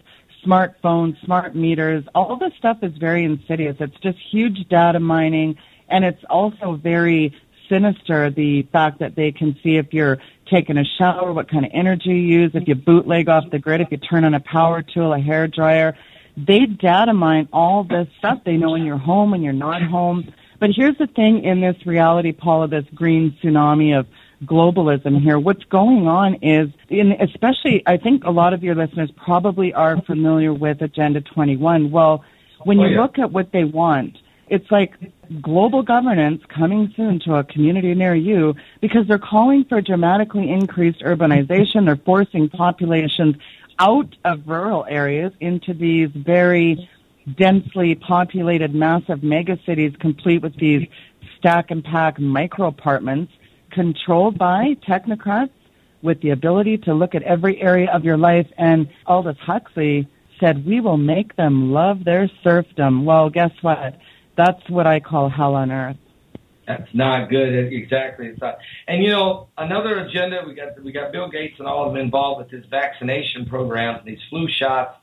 [0.47, 3.77] smartphones, smart meters, all this stuff is very insidious.
[3.81, 5.57] It's just huge data mining
[5.89, 7.35] and it's also very
[7.69, 10.19] sinister the fact that they can see if you're
[10.51, 13.81] taking a shower, what kind of energy you use, if you bootleg off the grid,
[13.81, 15.97] if you turn on a power tool, a hair dryer.
[16.37, 18.41] They data mine all this stuff.
[18.45, 20.33] They know when you're home, when you're not home.
[20.61, 24.07] But here's the thing in this reality, Paul, of this green tsunami of
[24.45, 25.39] globalism here.
[25.39, 30.01] What's going on is, in, especially, I think a lot of your listeners probably are
[30.03, 31.91] familiar with Agenda 21.
[31.91, 32.25] Well,
[32.65, 33.03] When Oh, you yeah.
[33.03, 34.19] look at what they want,
[34.49, 34.93] it's like
[35.41, 41.01] global governance coming soon to a community near you because they're calling for dramatically increased
[41.01, 41.85] urbanization.
[41.87, 43.37] They're forcing populations
[43.79, 46.89] out of rural areas into these very
[47.37, 50.87] densely populated, massive megacities, complete with these
[51.39, 53.33] stack and pack micro apartments
[53.77, 55.51] controlled by technocrats
[56.01, 58.49] with the ability to look at every area of your life.
[58.57, 60.09] And Aldous Huxley
[60.41, 63.05] said, we will make them love their serfdom.
[63.05, 63.99] Well, guess what?
[64.37, 65.99] That's what I call hell on earth.
[66.67, 67.73] That's not good.
[67.73, 68.27] Exactly.
[68.29, 68.59] It's not.
[68.89, 72.03] And you know, another agenda we got we got Bill Gates and all of them
[72.03, 74.97] involved with this vaccination programs, these flu shots,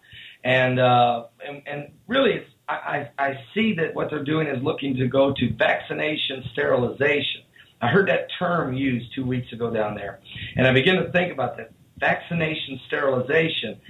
[0.43, 4.61] and uh, and, and really, it's, I, I I see that what they're doing is
[4.61, 7.43] looking to go to vaccination sterilization.
[7.83, 10.21] I heard that term used two weeks ago down there,
[10.55, 13.81] and I began to think about that vaccination sterilization.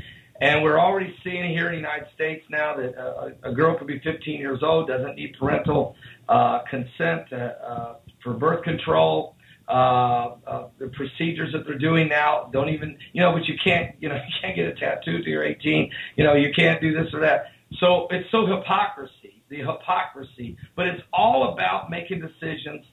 [0.41, 3.77] And we're already seeing here in the United States now that uh, a a girl
[3.77, 5.95] could be 15 years old, doesn't need parental
[6.27, 9.36] uh, consent uh, uh, for birth control.
[9.69, 13.95] Uh, uh, the procedures that they're doing now don't even, you know, but you can't,
[13.99, 15.91] you know, you can't get a tattoo till you're 18.
[16.15, 17.45] You know, you can't do this or that.
[17.79, 20.58] So it's so hypocrisy, the hypocrisy.
[20.75, 22.86] But it's all about making decisions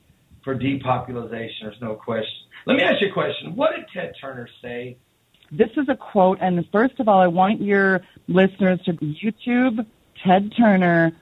[0.44, 1.57] for depopulation.
[1.62, 2.46] There's no question.
[2.66, 3.57] Let me ask you a question.
[3.57, 4.96] What did Ted Turner say
[5.50, 9.87] This is a quote, and first of all, I want your listeners to be YouTube
[10.24, 11.12] Ted Turner,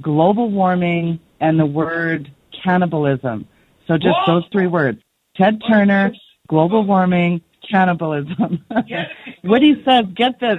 [0.00, 2.32] global warming, and the word
[2.64, 3.46] cannibalism.
[3.86, 5.00] So just those three words.
[5.36, 6.12] Ted Turner,
[6.48, 8.64] global warming, cannibalism.
[9.42, 10.58] what he says, get this.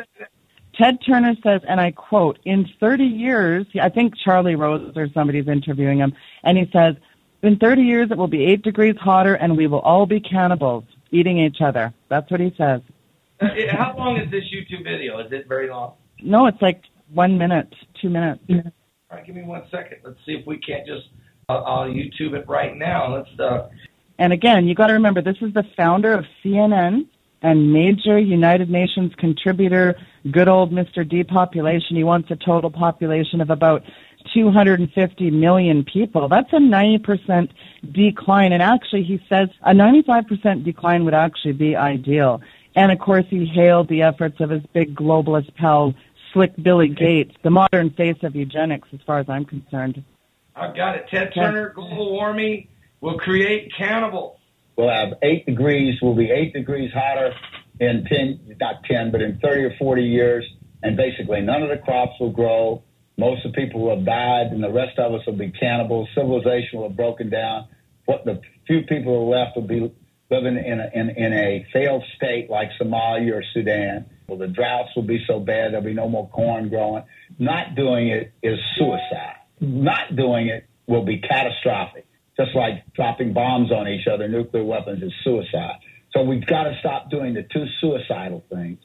[0.76, 5.48] Ted Turner says, and I quote, in 30 years, I think Charlie Rose or somebody's
[5.48, 6.96] interviewing him, and he says,
[7.44, 10.84] in 30 years it will be 8 degrees hotter and we will all be cannibals,
[11.12, 11.94] eating each other.
[12.10, 12.82] That's what he says.
[13.42, 15.20] Uh, How long is this YouTube video?
[15.20, 15.94] Is it very long?
[16.22, 18.42] No, it's like one minute, two minutes.
[18.50, 18.62] All
[19.12, 20.00] right, give me one second.
[20.04, 21.08] Let's see if we can't just
[21.50, 23.16] uh, I'll YouTube it right now.
[23.16, 23.40] Let's.
[23.40, 23.70] Uh,
[24.20, 27.08] And again, you got to remember, this is the founder of CNN
[27.42, 29.96] and major United Nations contributor,
[30.32, 31.08] good old Mr.
[31.08, 31.96] Depopulation.
[31.96, 33.82] He wants a total population of about
[34.34, 36.28] 250 million people.
[36.28, 37.50] That's a 90%
[37.92, 38.54] decline.
[38.54, 42.42] And actually, he says a 95% decline would actually be ideal.
[42.76, 45.94] And of course, he hailed the efforts of his big globalist pal,
[46.34, 50.04] Slick Billy Gates, the modern face of eugenics, as far as I'm concerned.
[50.56, 51.08] I've got it.
[51.10, 52.68] Ted Turner, global warming
[53.02, 54.38] will create cannibals.
[54.76, 55.96] We'll have eight degrees.
[56.02, 57.34] We'll be eight degrees hotter
[57.80, 60.46] in ten, not ten, but in thirty or forty years.
[60.84, 62.84] And basically, none of the crops will grow.
[63.20, 66.08] Most of the people will have died, and the rest of us will be cannibals.
[66.16, 67.68] Civilization will have broken down.
[68.06, 69.92] What the few people who are left will be
[70.32, 74.06] living in a, in, in a failed state like Somalia or Sudan.
[74.28, 77.04] Well, the droughts will be so bad there'll be no more corn growing.
[77.38, 79.38] Not doing it is suicide.
[79.60, 82.06] Not doing it will be catastrophic.
[82.38, 85.76] Just like dropping bombs on each other, nuclear weapons is suicide.
[86.14, 88.80] So we've got to stop doing the two suicidal things,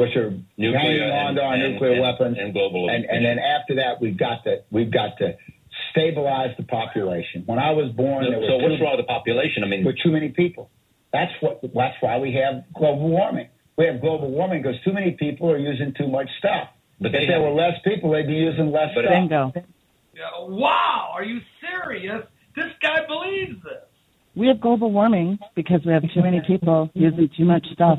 [0.00, 3.04] which are Nuclear hanging on and- to our and- nuclear and- weapons and global and,
[3.04, 5.36] and then after that, we've got to we've got to
[5.90, 7.42] stabilize the population.
[7.46, 9.64] When I was born, So, was so what's wrong with the population?
[9.64, 10.70] I mean, with too many people.
[11.12, 11.60] That's what.
[11.74, 13.48] That's why we have global warming.
[13.76, 16.68] We have global warming because too many people are using too much stuff.
[17.00, 19.14] But if there were less people, they'd be using less But- stuff.
[19.14, 19.52] Bingo.
[20.48, 22.22] Wow, are you serious?
[22.54, 23.82] This guy believes this.
[24.36, 27.98] We have global warming because we have too many people using too much stuff.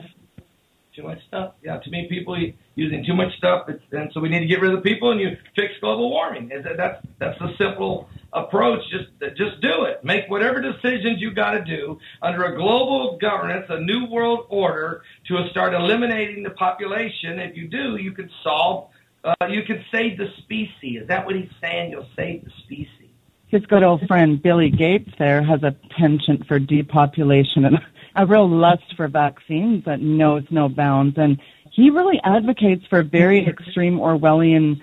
[0.96, 1.54] Too much stuff.
[1.64, 2.36] Yeah, too many people
[2.76, 5.12] using too much stuff, it's, and so we need to get rid of the people,
[5.12, 6.50] and you fix global warming.
[6.50, 8.82] That's that's the simple approach?
[8.90, 10.04] Just just do it.
[10.04, 15.04] Make whatever decisions you got to do under a global governance, a new world order,
[15.28, 17.40] to start eliminating the population.
[17.40, 18.90] If you do, you could solve.
[19.24, 21.04] Uh, you could save the species.
[21.04, 21.92] Is that what he's saying?
[21.92, 23.10] You'll save the species.
[23.48, 27.80] His good old friend Billy Gates there has a penchant for depopulation and
[28.16, 31.18] a real lust for vaccines that knows no bounds.
[31.18, 31.40] And
[31.72, 34.82] he really advocates for a very extreme Orwellian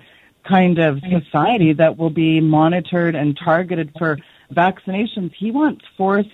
[0.49, 4.19] kind of society that will be monitored and targeted for
[4.53, 5.33] vaccinations.
[5.39, 6.29] He wants forced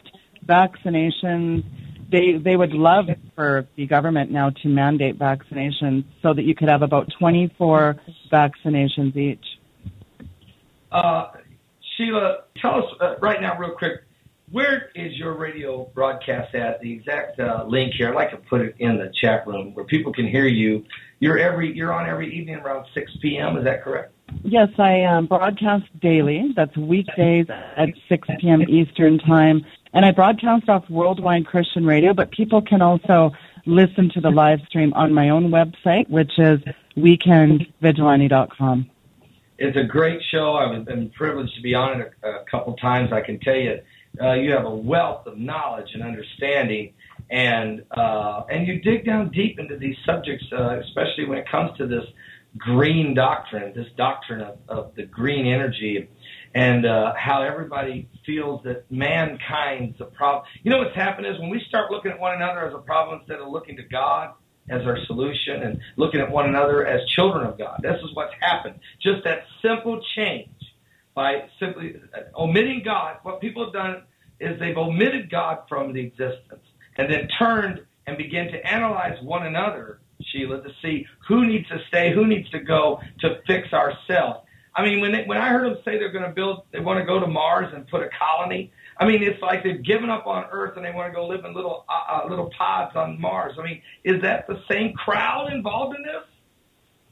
[0.47, 1.65] vaccinations.
[2.11, 6.69] They they would love for the government now to mandate vaccinations so that you could
[6.69, 7.97] have about 24
[8.31, 9.45] vaccinations each.
[10.93, 11.31] Uh,
[11.97, 14.04] Sheila, tell us uh, right now, real quick,
[14.55, 16.81] where is your radio broadcast at?
[16.81, 18.11] The exact uh, link here.
[18.11, 20.85] I'd like to put it in the chat room where people can hear you.
[21.19, 23.57] You're every you're on every evening around 6 p.m.
[23.57, 24.15] Is that correct?
[24.45, 26.53] Yes, I um, broadcast daily.
[26.55, 28.63] That's weekdays at 6 p.m.
[28.63, 29.67] Eastern Time.
[29.93, 33.33] And I broadcast off Worldwide Christian Radio, but people can also
[33.67, 36.61] listen to the live stream on my own website, which is
[36.97, 38.89] weekendvigilante.com.
[39.59, 40.55] it's a great show.
[40.55, 43.13] I've been privileged to be on it a, a couple times.
[43.13, 43.79] I can tell you,
[44.21, 46.93] uh, you have a wealth of knowledge and understanding,
[47.31, 51.77] and uh, and you dig down deep into these subjects, uh, especially when it comes
[51.79, 52.05] to this
[52.57, 56.09] green doctrine, this doctrine of, of the green energy,
[56.55, 60.45] and uh, how everybody feels that mankind's a problem.
[60.63, 63.21] You know what's happened is when we start looking at one another as a problem
[63.21, 64.35] instead of looking to God
[64.69, 67.81] as our solution and looking at one another as children of God.
[67.83, 68.79] This is what's happened.
[69.03, 70.49] Just that simple change
[71.15, 72.01] by simply
[72.37, 73.19] omitting God.
[73.23, 74.03] What people have done
[74.41, 76.65] is they've omitted God from the existence
[76.97, 81.79] and then turned and began to analyze one another, Sheila, to see who needs to
[81.89, 84.41] stay, who needs to go to fix ourselves.
[84.77, 86.99] I mean, when they, when I heard them say they're going to build, they want
[86.99, 88.73] to go to Mars and put a colony.
[88.99, 91.45] I mean, it's like they've given up on Earth and they want to go live
[91.45, 93.55] in little uh, uh, little pods on Mars.
[93.59, 96.25] I mean, is that the same crowd involved in this?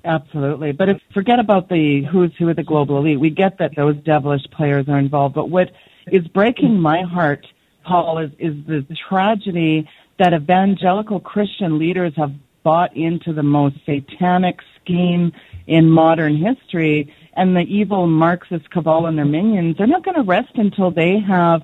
[0.04, 0.72] Absolutely.
[0.72, 3.20] But if, forget about the who's who of the global elite.
[3.20, 5.34] We get that those devilish players are involved.
[5.34, 5.70] But what
[6.10, 7.46] is breaking my heart,
[7.84, 9.88] Paul, is, is the tragedy
[10.18, 12.32] that evangelical Christian leaders have
[12.62, 15.32] bought into the most satanic scheme
[15.66, 20.22] in modern history and the evil Marxist cabal and their minions, they're not going to
[20.22, 21.62] rest until they have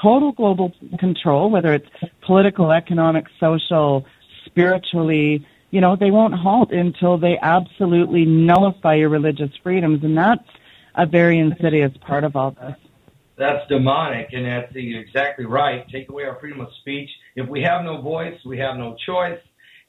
[0.00, 1.88] total global control, whether it's
[2.22, 4.06] political, economic, social,
[4.44, 5.46] spiritually.
[5.70, 10.48] You know, they won't halt until they absolutely nullify your religious freedoms, and that's
[10.94, 12.74] a very insidious part of all this.
[13.36, 15.86] That's demonic, and that's exactly right.
[15.90, 17.08] Take away our freedom of speech.
[17.36, 19.38] If we have no voice, we have no choice.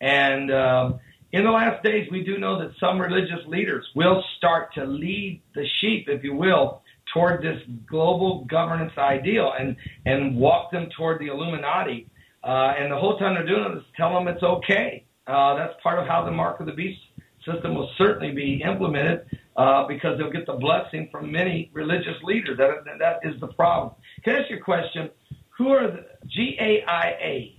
[0.02, 1.00] And um,
[1.32, 5.42] in the last days, we do know that some religious leaders will start to lead
[5.56, 6.82] the sheep, if you will,
[7.14, 9.76] toward this global governance ideal and,
[10.06, 12.08] and walk them toward the Illuminati.
[12.44, 15.06] Uh, and the whole time they're doing it is tell them it's okay.
[15.30, 17.00] Uh, that's part of how the mark of the beast
[17.46, 19.26] system will certainly be implemented
[19.56, 22.58] uh, because they'll get the blessing from many religious leaders.
[22.58, 23.94] That, that is the problem.
[24.24, 25.10] Can I ask you a question?
[25.58, 27.56] Who are the G-A-I-A?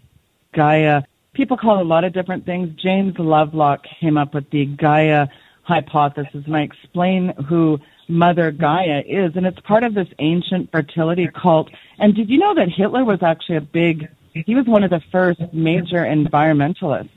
[0.55, 1.03] Gaia
[1.33, 2.75] people call it a lot of different things.
[2.81, 5.29] James Lovelock came up with the Gaia
[5.63, 11.29] hypothesis, and I explain who Mother Gaia is, and it's part of this ancient fertility
[11.29, 11.71] cult.
[11.99, 15.01] And did you know that Hitler was actually a big, he was one of the
[15.13, 17.11] first major environmentalists?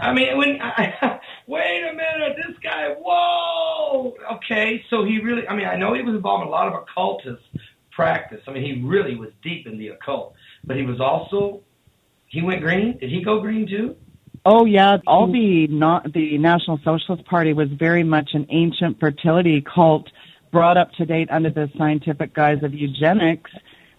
[0.00, 5.54] I mean, when I, wait a minute, this guy, whoa, okay, so he really, I
[5.54, 7.42] mean, I know he was involved in a lot of occultist
[7.90, 8.40] practice.
[8.46, 10.34] I mean, he really was deep in the occult,
[10.64, 11.62] but he was also
[12.26, 12.98] he went green.
[12.98, 13.96] Did he go green too?
[14.44, 19.62] Oh yeah, all the not the National Socialist Party was very much an ancient fertility
[19.62, 20.08] cult
[20.52, 23.50] brought up to date under the scientific guise of eugenics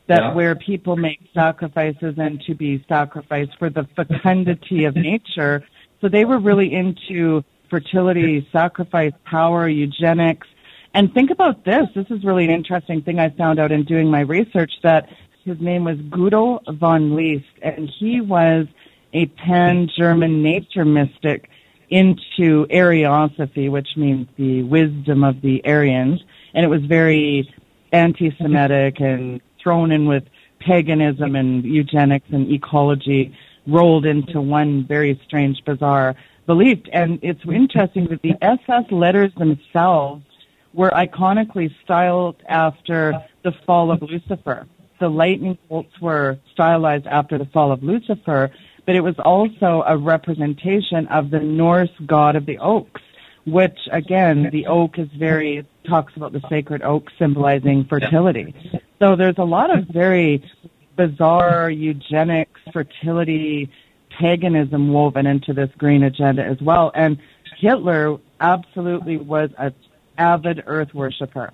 [0.07, 0.33] that yeah.
[0.33, 5.63] where people make sacrifices and to be sacrificed for the fecundity of nature.
[6.01, 10.47] So they were really into fertility, sacrifice, power, eugenics.
[10.93, 11.87] And think about this.
[11.95, 15.09] This is really an interesting thing I found out in doing my research that
[15.43, 18.65] his name was Guido von List, and he was
[19.13, 21.49] a pan-German nature mystic
[21.89, 26.21] into Ariosophy, which means the wisdom of the Aryans,
[26.53, 27.51] and it was very
[27.91, 30.23] anti-Semitic and thrown in with
[30.59, 33.35] paganism and eugenics and ecology
[33.69, 36.15] rolled into one very strange, bizarre
[36.45, 36.79] belief.
[36.91, 40.23] And it's interesting that the SS letters themselves
[40.73, 44.67] were iconically styled after the fall of Lucifer
[44.99, 48.51] the lightning bolts were stylized after the fall of Lucifer,
[48.85, 53.01] but it was also a representation of the Norse god of the oaks,
[53.45, 58.53] which again, the oak is very, talks about the sacred oak symbolizing fertility.
[58.99, 60.43] So there's a lot of very
[60.99, 63.69] bizarre eugenics, fertility,
[64.19, 66.91] paganism woven into this green agenda as well.
[66.93, 67.17] And
[67.57, 69.73] Hitler absolutely was an
[70.17, 71.53] avid earth worshiper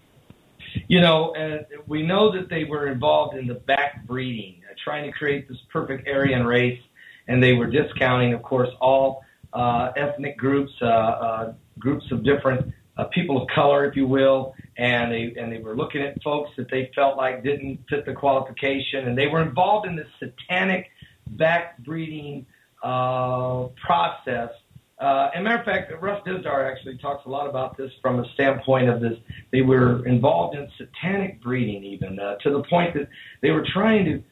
[0.87, 5.05] you know, uh, we know that they were involved in the back breeding, uh, trying
[5.05, 6.79] to create this perfect Aryan race,
[7.27, 9.23] and they were discounting, of course, all
[9.53, 14.53] uh, ethnic groups, uh, uh, groups of different uh, people of color, if you will,
[14.77, 18.13] and they and they were looking at folks that they felt like didn't fit the
[18.13, 20.87] qualification, and they were involved in this satanic
[21.27, 22.45] back breeding
[22.83, 24.49] uh, process
[24.97, 28.33] uh, and matter of fact, Russ Dizdar actually talks a lot about this from a
[28.33, 29.17] standpoint of this.
[29.51, 33.09] They were involved in satanic breeding, even uh, to the point that
[33.41, 34.23] they were trying to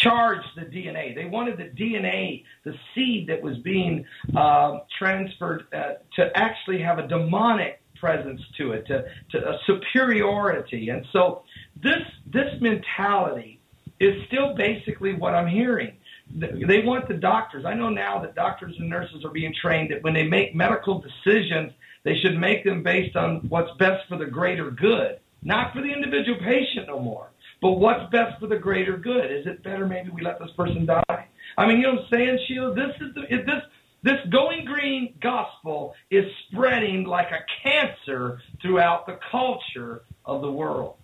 [0.00, 1.14] charge the DNA.
[1.14, 4.04] They wanted the DNA, the seed that was being
[4.36, 8.96] uh, transferred, uh, to actually have a demonic presence to it, to,
[9.30, 10.90] to a superiority.
[10.90, 11.44] And so
[11.82, 13.60] this this mentality
[14.00, 15.92] is still basically what I'm hearing
[16.34, 17.64] they want the doctors.
[17.64, 21.00] I know now that doctors and nurses are being trained that when they make medical
[21.00, 21.72] decisions,
[22.04, 25.92] they should make them based on what's best for the greater good, not for the
[25.92, 27.28] individual patient no more,
[27.60, 29.30] but what's best for the greater good.
[29.30, 31.28] Is it better maybe we let this person die?
[31.58, 32.74] I mean, you know what I'm saying, Sheila?
[32.74, 33.62] This is the, is this
[34.02, 40.96] this going green gospel is spreading like a cancer throughout the culture of the world.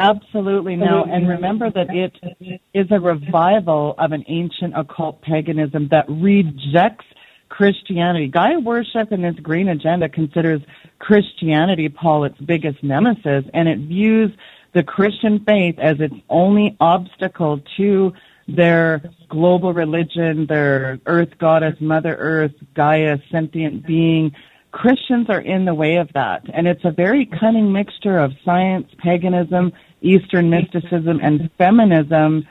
[0.00, 1.04] Absolutely no.
[1.04, 7.04] And remember that it is a revival of an ancient occult paganism that rejects
[7.48, 8.26] Christianity.
[8.26, 10.60] Gaia worship and this green agenda considers
[10.98, 14.32] Christianity, Paul, its biggest nemesis, and it views
[14.74, 18.12] the Christian faith as its only obstacle to
[18.48, 24.32] their global religion, their earth goddess, Mother Earth, Gaia, sentient being.
[24.72, 26.42] Christians are in the way of that.
[26.52, 32.46] And it's a very cunning mixture of science, paganism, Eastern mysticism, and feminism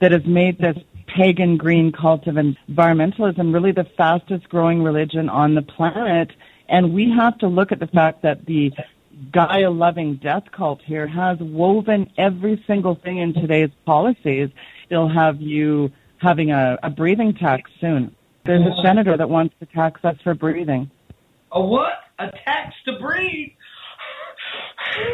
[0.00, 0.76] that has made this
[1.06, 6.30] pagan green cult of environmentalism really the fastest growing religion on the planet.
[6.68, 8.72] And we have to look at the fact that the
[9.32, 14.50] Gaia loving death cult here has woven every single thing in today's policies.
[14.90, 18.14] They'll have you having a, a breathing tax soon.
[18.44, 20.90] There's a senator that wants to tax us for breathing.
[21.52, 21.92] A what?
[22.18, 23.50] A tax to breathe?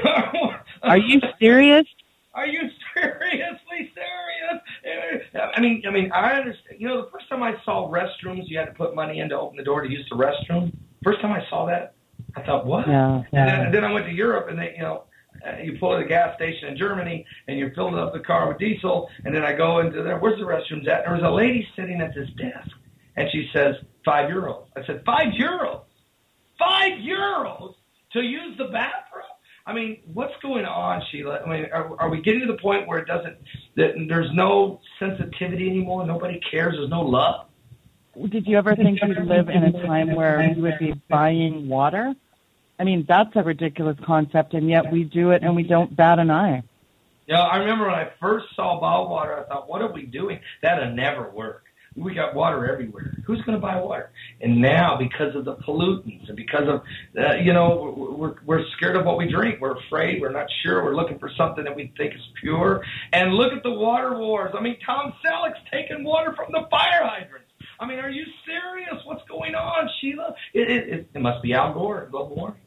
[0.82, 1.86] Are you serious?
[2.34, 5.22] Are you seriously serious?
[5.34, 6.80] I mean, I mean, I understand.
[6.80, 9.38] You know, the first time I saw restrooms, you had to put money in to
[9.38, 10.72] open the door to use the restroom.
[11.02, 11.94] First time I saw that,
[12.36, 12.86] I thought, what?
[12.86, 13.22] Yeah.
[13.32, 13.40] yeah.
[13.40, 15.04] And, then, and then I went to Europe, and they, you know,
[15.46, 18.48] Uh, you pull at a gas station in Germany, and you're filling up the car
[18.48, 19.08] with diesel.
[19.24, 20.18] And then I go into there.
[20.18, 21.04] Where's the restrooms at?
[21.04, 22.70] And there was a lady sitting at this desk,
[23.16, 24.64] and she says, five euros.
[24.76, 25.82] I said, five euros,
[26.58, 27.74] five euros
[28.12, 29.24] to use the bathroom.
[29.66, 31.40] I mean, what's going on, Sheila?
[31.44, 33.36] I mean, are, are we getting to the point where it doesn't,
[33.74, 36.06] that there's no sensitivity anymore?
[36.06, 36.76] Nobody cares.
[36.76, 37.46] There's no love.
[38.30, 42.14] Did you ever think you'd live in a time where you would be buying water?
[42.78, 46.18] I mean, that's a ridiculous concept, and yet we do it and we don't bat
[46.18, 46.62] an eye.
[47.26, 50.40] Yeah, I remember when I first saw bottled water, I thought, what are we doing?
[50.62, 51.64] That'll never work.
[51.96, 53.16] We got water everywhere.
[53.24, 54.10] Who's going to buy water?
[54.42, 56.82] And now, because of the pollutants and because of,
[57.18, 59.62] uh, you know, we're, we're scared of what we drink.
[59.62, 60.20] We're afraid.
[60.20, 60.84] We're not sure.
[60.84, 62.84] We're looking for something that we think is pure.
[63.14, 64.54] And look at the water wars.
[64.56, 67.48] I mean, Tom Selleck's taking water from the fire hydrants.
[67.80, 69.02] I mean, are you serious?
[69.04, 70.34] What's going on, Sheila?
[70.52, 72.60] It, it, it must be Al Gore, global warming.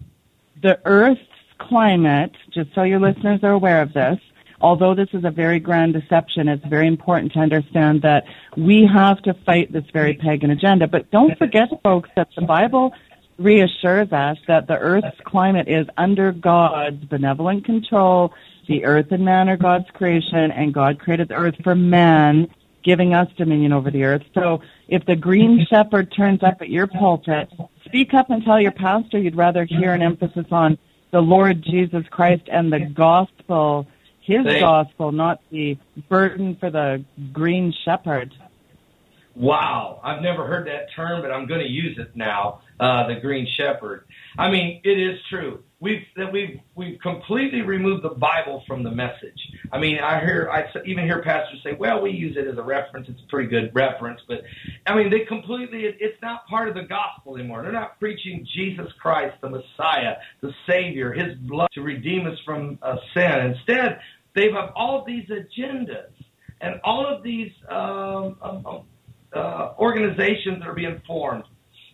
[0.61, 1.21] The Earth's
[1.57, 4.17] climate, just so your listeners are aware of this,
[4.59, 8.25] although this is a very grand deception, it's very important to understand that
[8.57, 10.87] we have to fight this very pagan agenda.
[10.87, 12.93] But don't forget, folks, that the Bible
[13.37, 18.33] reassures us that the Earth's climate is under God's benevolent control.
[18.67, 22.47] The earth and man are God's creation, and God created the earth for man,
[22.83, 24.23] giving us dominion over the earth.
[24.33, 27.49] So if the green shepherd turns up at your pulpit,
[27.89, 30.77] speak up and tell your pastor you'd rather hear an emphasis on
[31.11, 33.87] the Lord Jesus Christ and the gospel
[34.29, 34.61] his Thanks.
[34.61, 35.75] gospel, not the
[36.07, 38.31] burden for the green shepherd.
[39.35, 42.61] Wow, I've never heard that term, but I'm going to use it now.
[42.79, 44.05] Uh, the green shepherd.
[44.37, 45.63] I mean, it is true.
[45.81, 49.39] We've that we've we've completely removed the Bible from the message.
[49.71, 52.61] I mean, I hear I even hear pastors say, "Well, we use it as a
[52.61, 53.07] reference.
[53.07, 54.41] It's a pretty good reference," but
[54.85, 57.61] I mean, they completely it, it's not part of the gospel anymore.
[57.61, 62.77] They're not preaching Jesus Christ, the Messiah, the Savior, His blood to redeem us from
[62.81, 63.55] uh, sin.
[63.55, 63.99] Instead,
[64.35, 66.11] they have all these agendas
[66.61, 68.81] and all of these um, um, um,
[69.33, 71.45] uh, organizations that are being formed.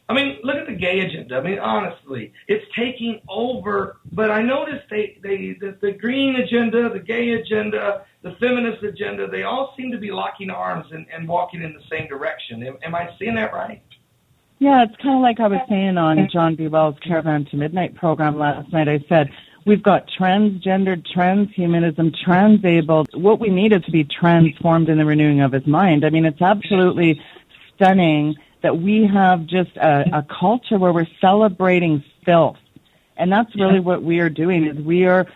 [0.08, 1.38] I mean, look at the gay agenda.
[1.38, 3.98] I mean, honestly, it's taking over.
[4.12, 9.28] But I noticed they, they the, the green agenda, the gay agenda, the feminist agenda,
[9.28, 12.62] they all seem to be locking arms and, and walking in the same direction.
[12.64, 13.82] Am, am I seeing that right?
[14.60, 16.68] Yeah, it's kind of like I was saying on John B.
[16.68, 18.88] Wells' Caravan to Midnight program last night.
[18.88, 19.32] I said
[19.66, 23.10] We've got transgendered, transhumanism, transabled.
[23.16, 26.06] What we need is to be transformed in the renewing of his mind.
[26.06, 27.20] I mean, it's absolutely
[27.74, 28.36] stunning
[28.66, 32.58] that we have just a, a culture where we're celebrating filth.
[33.16, 35.28] And that's really what we are doing is we are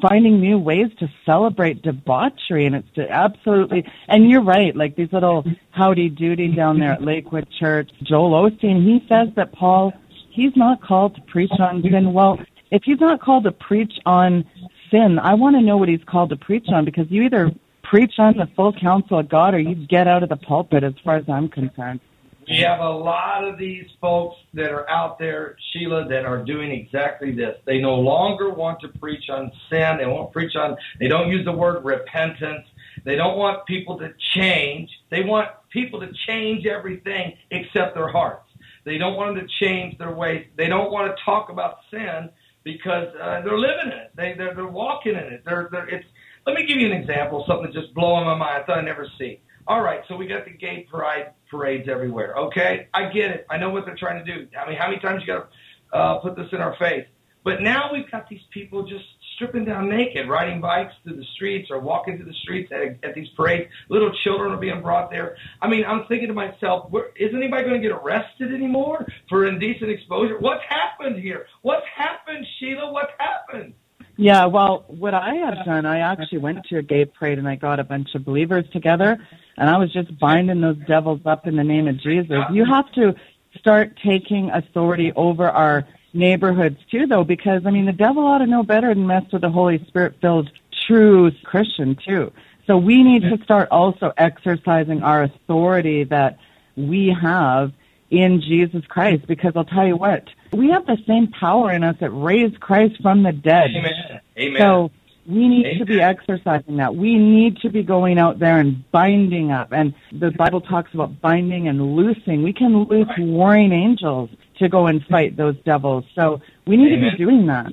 [0.00, 5.44] finding new ways to celebrate debauchery and it's absolutely and you're right, like these little
[5.70, 7.90] howdy doody down there at Lakewood Church.
[8.04, 9.92] Joel Osteen, he says that Paul
[10.30, 12.14] he's not called to preach on sin.
[12.14, 14.46] Well, if he's not called to preach on
[14.90, 18.14] sin, I want to know what he's called to preach on because you either preach
[18.18, 21.16] on the full counsel of God or you get out of the pulpit as far
[21.16, 22.00] as I'm concerned.
[22.48, 26.70] We have a lot of these folks that are out there, Sheila, that are doing
[26.70, 27.56] exactly this.
[27.66, 29.98] They no longer want to preach on sin.
[29.98, 32.66] They won't preach on, they don't use the word repentance.
[33.04, 34.90] They don't want people to change.
[35.10, 38.48] They want people to change everything except their hearts.
[38.84, 40.46] They don't want them to change their ways.
[40.56, 42.30] They don't want to talk about sin
[42.64, 44.12] because uh, they're living in it.
[44.16, 45.42] They they're, they're walking in it.
[45.44, 46.06] They're, they're it's.
[46.46, 47.44] Let me give you an example.
[47.46, 48.62] Something that's just blowing my mind.
[48.62, 49.40] I thought I'd never see.
[49.68, 52.34] All right, so we got the gay pride parades everywhere.
[52.36, 53.46] Okay, I get it.
[53.50, 54.48] I know what they're trying to do.
[54.58, 55.50] I mean, how many times you got
[55.92, 57.04] to uh, put this in our face?
[57.44, 59.04] But now we've got these people just
[59.34, 63.14] stripping down naked, riding bikes through the streets or walking through the streets at, at
[63.14, 63.70] these parades.
[63.90, 65.36] Little children are being brought there.
[65.60, 69.46] I mean, I'm thinking to myself, where, is anybody going to get arrested anymore for
[69.46, 70.38] indecent exposure?
[70.38, 71.44] What's happened here?
[71.60, 72.90] What's happened, Sheila?
[72.90, 73.74] What's happened?
[74.16, 77.54] Yeah, well, what I have done, I actually went to a gay parade and I
[77.54, 79.18] got a bunch of believers together
[79.58, 82.38] and I was just binding those devils up in the name of Jesus.
[82.52, 83.14] You have to
[83.58, 88.46] start taking authority over our neighborhoods too, though, because I mean, the devil ought to
[88.46, 90.50] know better than mess with the Holy Spirit filled
[90.86, 92.32] true Christian too.
[92.66, 96.38] So we need to start also exercising our authority that
[96.76, 97.72] we have
[98.10, 101.96] in Jesus Christ, because I'll tell you what, we have the same power in us
[102.00, 103.70] that raised Christ from the dead.
[103.70, 104.20] Amen.
[104.38, 104.60] Amen.
[104.60, 104.90] So
[105.28, 105.78] we need Amen.
[105.78, 106.96] to be exercising that.
[106.96, 109.72] We need to be going out there and binding up.
[109.72, 112.42] And the Bible talks about binding and loosing.
[112.42, 113.20] We can loose Right.
[113.20, 116.04] warring angels to go and fight those devils.
[116.14, 117.72] So we need to be doing that.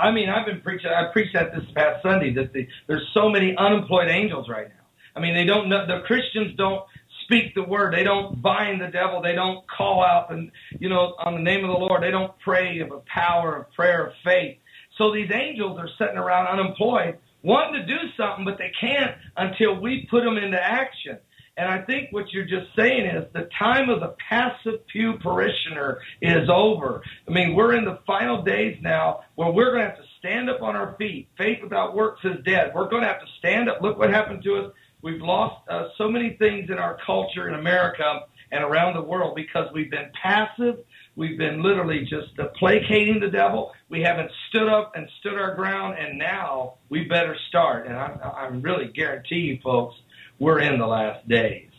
[0.00, 0.90] I mean, I've been preaching.
[0.90, 4.74] I preached that this past Sunday that the, there's so many unemployed angels right now.
[5.14, 6.82] I mean, they don't know the Christians don't
[7.24, 7.94] speak the word.
[7.94, 9.20] They don't bind the devil.
[9.20, 12.02] They don't call out and you know on the name of the Lord.
[12.02, 14.58] They don't pray of a power of prayer of faith.
[14.98, 19.80] So these angels are sitting around unemployed, wanting to do something, but they can't until
[19.80, 21.18] we put them into action.
[21.56, 25.98] And I think what you're just saying is the time of the passive pew parishioner
[26.22, 27.02] is over.
[27.26, 30.48] I mean, we're in the final days now where we're going to have to stand
[30.48, 31.28] up on our feet.
[31.36, 32.70] Faith without works is dead.
[32.74, 33.80] We're going to have to stand up.
[33.82, 34.72] Look what happened to us.
[35.02, 38.20] We've lost uh, so many things in our culture in America
[38.52, 40.78] and around the world because we've been passive.
[41.18, 43.72] We've been literally just uh, placating the devil.
[43.88, 47.88] We haven't stood up and stood our ground, and now we better start.
[47.88, 49.96] And I'm, I'm really guarantee you, folks,
[50.38, 51.70] we're in the last days.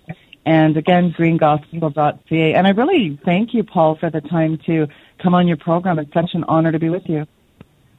[0.50, 2.54] And again, greengospel.ca.
[2.56, 4.88] And I really thank you, Paul, for the time to
[5.22, 6.00] come on your program.
[6.00, 7.28] It's such an honor to be with you.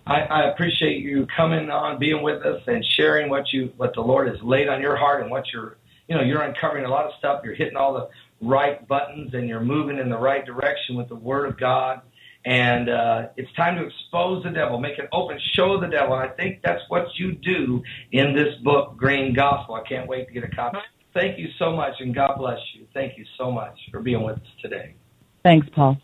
[0.04, 4.00] I, I appreciate you coming on, being with us, and sharing what you what the
[4.00, 5.76] Lord has laid on your heart and what you're
[6.08, 7.42] you know you're uncovering a lot of stuff.
[7.44, 8.08] You're hitting all the
[8.44, 12.00] right buttons and you're moving in the right direction with the Word of God.
[12.44, 16.14] And uh, it's time to expose the devil, make it open, show the devil.
[16.14, 19.76] And I think that's what you do in this book, Green Gospel.
[19.76, 20.78] I can't wait to get a copy.
[21.12, 22.86] Thank you so much, and God bless you.
[22.94, 24.94] Thank you so much for being with us today.
[25.42, 25.96] Thanks, Paul.